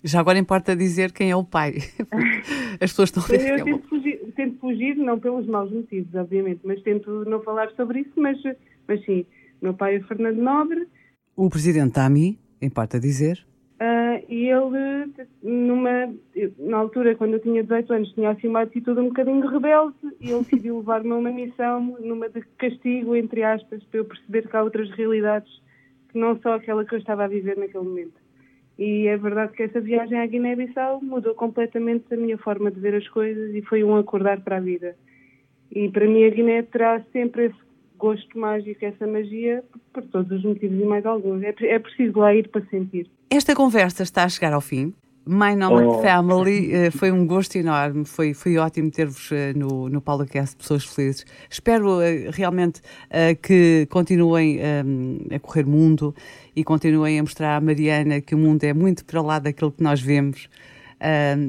Já 0.03 0.21
agora 0.21 0.39
importa 0.39 0.75
dizer 0.75 1.13
quem 1.13 1.31
é 1.31 1.37
o 1.37 1.45
pai. 1.45 1.75
As 2.81 2.91
pessoas 2.91 3.11
estão 3.11 3.23
a 3.23 3.27
ver. 3.27 3.51
Eu 3.51 3.57
é 3.57 3.65
tento 3.65 3.87
fugir, 3.87 4.33
tento 4.35 4.59
fugir, 4.61 4.97
não 4.97 5.21
pelos 5.21 5.47
maus 5.47 5.71
motivos, 5.71 6.15
obviamente, 6.15 6.61
mas 6.65 6.81
tento 6.81 7.27
não 7.27 7.43
falar 7.43 7.71
sobre 7.73 8.01
isso, 8.01 8.13
mas, 8.17 8.39
mas 8.89 9.05
sim, 9.05 9.27
meu 9.61 9.75
pai 9.75 9.97
é 9.97 10.01
Fernando 10.01 10.39
Nobre. 10.39 10.89
O 11.37 11.51
presidente 11.51 11.93
Tami, 11.93 12.39
importa 12.65 12.99
dizer. 12.99 13.45
Uh, 13.81 14.25
e 14.29 14.49
ele, 14.49 15.13
numa, 15.43 16.15
na 16.59 16.77
altura, 16.77 17.17
quando 17.17 17.35
eu 17.35 17.41
tinha 17.41 17.63
18 17.63 17.93
anos, 17.93 18.13
tinha 18.13 18.31
assim 18.31 18.47
uma 18.47 18.63
atitude 18.63 19.01
um 19.01 19.09
bocadinho 19.09 19.45
rebelde 19.47 19.97
e 20.21 20.31
ele 20.31 20.45
decidiu 20.45 20.79
levar-me 20.79 21.11
a 21.11 21.17
uma 21.17 21.31
missão, 21.31 21.97
numa 22.01 22.29
de 22.29 22.43
castigo, 22.59 23.17
entre 23.17 23.43
aspas, 23.43 23.83
para 23.85 23.99
eu 23.99 24.05
perceber 24.05 24.49
que 24.49 24.57
há 24.57 24.63
outras 24.63 24.89
realidades 24.91 25.51
que 26.11 26.19
não 26.19 26.39
só 26.41 26.55
aquela 26.55 26.85
que 26.85 26.95
eu 26.95 26.99
estava 26.99 27.25
a 27.25 27.29
viver 27.29 27.57
naquele 27.57 27.85
momento. 27.85 28.23
E 28.79 29.07
é 29.09 29.17
verdade 29.17 29.53
que 29.53 29.65
essa 29.65 29.81
viagem 29.81 30.19
à 30.19 30.27
Guiné-Bissau 30.27 31.03
mudou 31.03 31.35
completamente 31.35 32.13
a 32.13 32.17
minha 32.17 32.39
forma 32.39 32.71
de 32.71 32.79
ver 32.79 32.95
as 32.95 33.09
coisas 33.09 33.55
e 33.55 33.63
foi 33.63 33.83
um 33.83 33.97
acordar 33.97 34.41
para 34.43 34.59
a 34.59 34.61
vida. 34.61 34.95
E 35.75 35.89
para 35.89 36.07
mim 36.07 36.25
a 36.25 36.31
Guiné 36.31 36.63
terá 36.63 37.03
sempre 37.13 37.47
esse 37.47 37.72
gosto 38.03 38.37
mágico, 38.37 38.85
essa 38.85 39.07
magia, 39.07 39.63
por 39.93 40.03
todos 40.03 40.39
os 40.39 40.45
motivos 40.45 40.81
e 40.81 40.85
mais 40.85 41.07
alguns. 41.07 41.41
É, 41.45 41.55
é 41.61 41.79
preciso 41.79 42.19
lá 42.19 42.35
ir 42.35 42.49
para 42.49 42.61
sentir. 42.67 43.09
Esta 43.31 43.55
conversa 43.55 44.03
está 44.03 44.25
a 44.25 44.29
chegar 44.29 44.53
ao 44.53 44.61
fim. 44.61 44.93
My 45.25 45.55
Nomad 45.55 45.87
oh. 45.87 46.03
Family, 46.03 46.73
uh, 46.75 46.91
foi 46.91 47.13
um 47.13 47.25
gosto 47.25 47.55
enorme, 47.55 48.05
foi, 48.05 48.35
foi 48.35 48.59
ótimo 48.59 48.91
ter-vos 48.91 49.31
uh, 49.31 49.57
no, 49.57 49.89
no 49.89 50.01
podcast 50.01 50.57
Pessoas 50.57 50.85
Felizes. 50.85 51.25
Espero 51.49 51.99
uh, 51.99 52.31
realmente 52.33 52.81
que 53.41 53.87
continuem 53.89 54.59
a 55.33 55.39
correr 55.39 55.65
mundo 55.65 56.13
e 56.57 56.65
continuem 56.65 57.21
a 57.21 57.23
mostrar 57.23 57.57
à 57.57 57.61
Mariana 57.61 58.21
que 58.21 58.35
o 58.35 58.39
mundo 58.39 58.65
é 58.65 58.75
muito 58.75 59.05
para 59.05 59.23
lá 59.23 59.39
daquilo 59.39 59.71
que 59.71 59.83
nós 59.83 60.01
vemos 60.01 60.49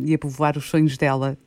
e 0.05 0.13
a 0.13 0.17
povoar 0.17 0.57
os 0.57 0.65
sonhos 0.65 0.97
dela, 0.97 1.37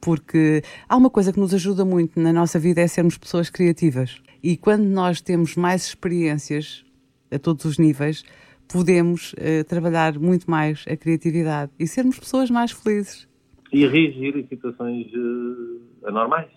porque 0.00 0.62
há 0.88 0.96
uma 0.96 1.08
coisa 1.08 1.32
que 1.32 1.38
nos 1.38 1.54
ajuda 1.54 1.84
muito 1.84 2.18
na 2.20 2.32
nossa 2.32 2.58
vida 2.58 2.80
é 2.80 2.86
sermos 2.86 3.16
pessoas 3.16 3.48
criativas. 3.48 4.20
E 4.42 4.56
quando 4.56 4.84
nós 4.84 5.20
temos 5.20 5.54
mais 5.54 5.86
experiências 5.86 6.84
a 7.30 7.38
todos 7.38 7.64
os 7.64 7.78
níveis, 7.78 8.24
podemos 8.72 9.34
uh, 9.34 9.64
trabalhar 9.68 10.18
muito 10.18 10.50
mais 10.50 10.84
a 10.88 10.96
criatividade 10.96 11.70
e 11.78 11.86
sermos 11.86 12.18
pessoas 12.18 12.50
mais 12.50 12.72
felizes. 12.72 13.28
E 13.72 13.86
reagir 13.86 14.36
em 14.36 14.46
situações 14.46 15.06
uh, 15.14 16.08
anormais. 16.08 16.48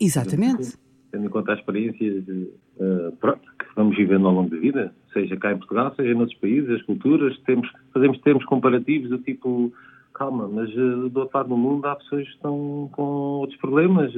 Exatamente. 0.00 0.76
Tendo 1.10 1.26
em 1.26 1.28
conta 1.28 1.52
as 1.52 1.58
experiências 1.60 2.24
uh, 2.28 3.12
pronto, 3.20 3.40
que 3.58 3.66
vamos 3.76 3.96
vivendo 3.96 4.26
ao 4.26 4.34
longo 4.34 4.50
da 4.50 4.56
vida, 4.56 4.94
seja 5.12 5.36
cá 5.36 5.52
em 5.52 5.58
Portugal, 5.58 5.94
seja 5.94 6.10
em 6.10 6.16
outros 6.16 6.38
países, 6.38 6.70
as 6.70 6.82
culturas, 6.82 7.38
temos, 7.46 7.68
fazemos 7.92 8.18
termos 8.20 8.44
comparativos 8.44 9.08
do 9.08 9.18
tipo, 9.18 9.72
calma, 10.18 10.48
mas 10.48 10.68
uh, 10.70 11.08
do 11.08 11.20
outro 11.20 11.38
lado 11.38 11.48
do 11.48 11.56
mundo 11.56 11.86
há 11.86 11.96
pessoas 11.96 12.24
que 12.24 12.34
estão 12.34 12.90
com 12.92 13.02
outros 13.02 13.58
problemas, 13.58 14.12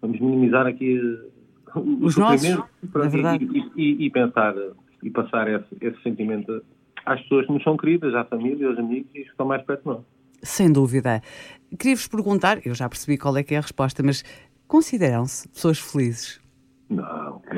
vamos 0.00 0.20
minimizar 0.20 0.66
aqui 0.66 0.98
os 1.74 2.16
nossos, 2.16 2.44
é 2.44 2.56
e, 3.40 3.72
e, 3.76 4.06
e, 4.06 4.10
pensar 4.10 4.54
e 5.02 5.10
passar 5.10 5.48
esse, 5.48 5.76
esse 5.80 6.02
sentimento 6.02 6.62
às 7.04 7.20
pessoas 7.22 7.46
que 7.46 7.52
nos 7.52 7.62
são 7.62 7.76
queridas, 7.76 8.14
à 8.14 8.24
família, 8.24 8.68
aos 8.68 8.78
amigos 8.78 9.10
e 9.14 9.22
que 9.22 9.30
estão 9.30 9.46
mais 9.46 9.62
perto 9.62 9.82
de 9.82 9.88
nós. 9.88 10.00
Sem 10.42 10.72
dúvida. 10.72 11.22
Queria-vos 11.78 12.08
perguntar, 12.08 12.66
eu 12.66 12.74
já 12.74 12.88
percebi 12.88 13.16
qual 13.16 13.36
é 13.36 13.42
que 13.42 13.54
é 13.54 13.58
a 13.58 13.60
resposta, 13.60 14.02
mas 14.02 14.24
consideram-se 14.66 15.48
pessoas 15.48 15.78
felizes? 15.78 16.40
Não. 16.90 17.40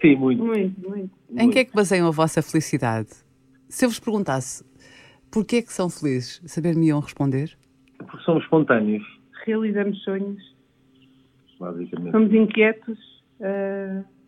Sim, 0.00 0.16
muito. 0.16 0.44
Muito, 0.44 0.88
muito. 0.88 1.10
Em 1.36 1.50
que 1.50 1.58
é 1.58 1.64
que 1.64 1.74
baseiam 1.74 2.06
a 2.06 2.10
vossa 2.10 2.40
felicidade? 2.40 3.08
Se 3.68 3.84
eu 3.84 3.88
vos 3.88 4.00
perguntasse 4.00 4.64
porquê 5.30 5.56
é 5.56 5.62
que 5.62 5.72
são 5.72 5.90
felizes, 5.90 6.40
saber-me-iam 6.46 7.00
responder? 7.00 7.56
Porque 7.98 8.24
somos 8.24 8.42
espontâneos. 8.44 9.04
Realizamos 9.44 10.02
sonhos. 10.02 10.56
Basicamente. 11.58 12.12
Somos 12.12 12.32
inquietos. 12.32 12.98
Uh 13.40 14.18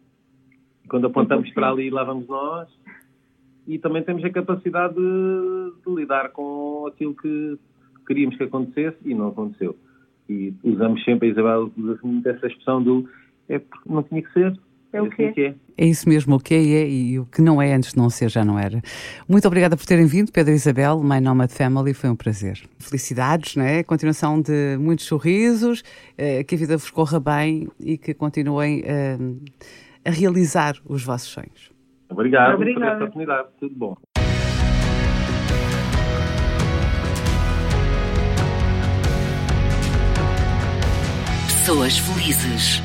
quando 0.91 1.07
apontamos 1.07 1.49
para 1.53 1.71
ali, 1.71 1.89
lá 1.89 2.03
vamos 2.03 2.27
nós. 2.27 2.69
E 3.67 3.79
também 3.79 4.03
temos 4.03 4.25
a 4.25 4.31
capacidade 4.31 4.95
de, 4.95 5.73
de 5.87 5.95
lidar 5.95 6.31
com 6.31 6.87
aquilo 6.89 7.15
que 7.15 7.57
queríamos 8.07 8.37
que 8.37 8.43
acontecesse 8.43 8.99
e 9.05 9.15
não 9.15 9.29
aconteceu. 9.29 9.77
E 10.29 10.53
usamos 10.65 11.03
sempre, 11.05 11.29
a 11.29 11.31
Isabel 11.31 11.71
usa 11.79 11.99
muito 12.03 12.29
essa 12.29 12.47
expressão 12.49 12.83
do 12.83 13.09
é 13.49 13.59
porque 13.59 13.89
não 13.89 14.03
tinha 14.03 14.23
que 14.23 14.33
ser. 14.33 14.59
É 14.93 15.01
o 15.01 15.09
que 15.09 15.23
é. 15.79 15.87
isso 15.87 16.09
mesmo, 16.09 16.35
o 16.35 16.41
que 16.41 16.55
é, 16.55 16.89
e 16.89 17.19
o 17.19 17.25
que 17.25 17.41
não 17.41 17.63
é 17.63 17.73
antes 17.73 17.93
de 17.93 17.99
não 17.99 18.11
ser 18.11 18.29
já 18.29 18.45
não 18.45 18.59
era. 18.59 18.83
Muito 19.29 19.47
obrigada 19.47 19.77
por 19.77 19.87
terem 19.87 20.07
vindo, 20.07 20.33
Pedro 20.33 20.53
e 20.53 20.57
Isabel, 20.57 21.01
My 21.03 21.21
Nomad 21.21 21.51
Family, 21.51 21.95
foi 21.95 22.11
um 22.11 22.17
prazer. 22.17 22.61
Felicidades, 22.79 23.55
não 23.55 23.65
é? 23.65 23.85
Continuação 23.85 24.41
de 24.41 24.77
muitos 24.81 25.07
sorrisos, 25.07 25.85
eh, 26.19 26.43
que 26.43 26.57
a 26.57 26.59
vida 26.59 26.77
vos 26.77 26.91
corra 26.91 27.21
bem 27.21 27.69
e 27.79 27.97
que 27.97 28.13
continuem. 28.13 28.83
Eh, 28.85 29.17
a 30.05 30.11
realizar 30.11 30.75
os 30.87 31.05
vossos 31.05 31.29
sonhos. 31.29 31.71
Obrigado 32.09 32.55
Obrigada. 32.55 32.81
por 32.81 32.93
esta 32.93 33.05
oportunidade. 33.05 33.49
Tudo 33.59 33.75
bom. 33.75 33.97
Pessoas 41.47 41.99
felizes 41.99 42.83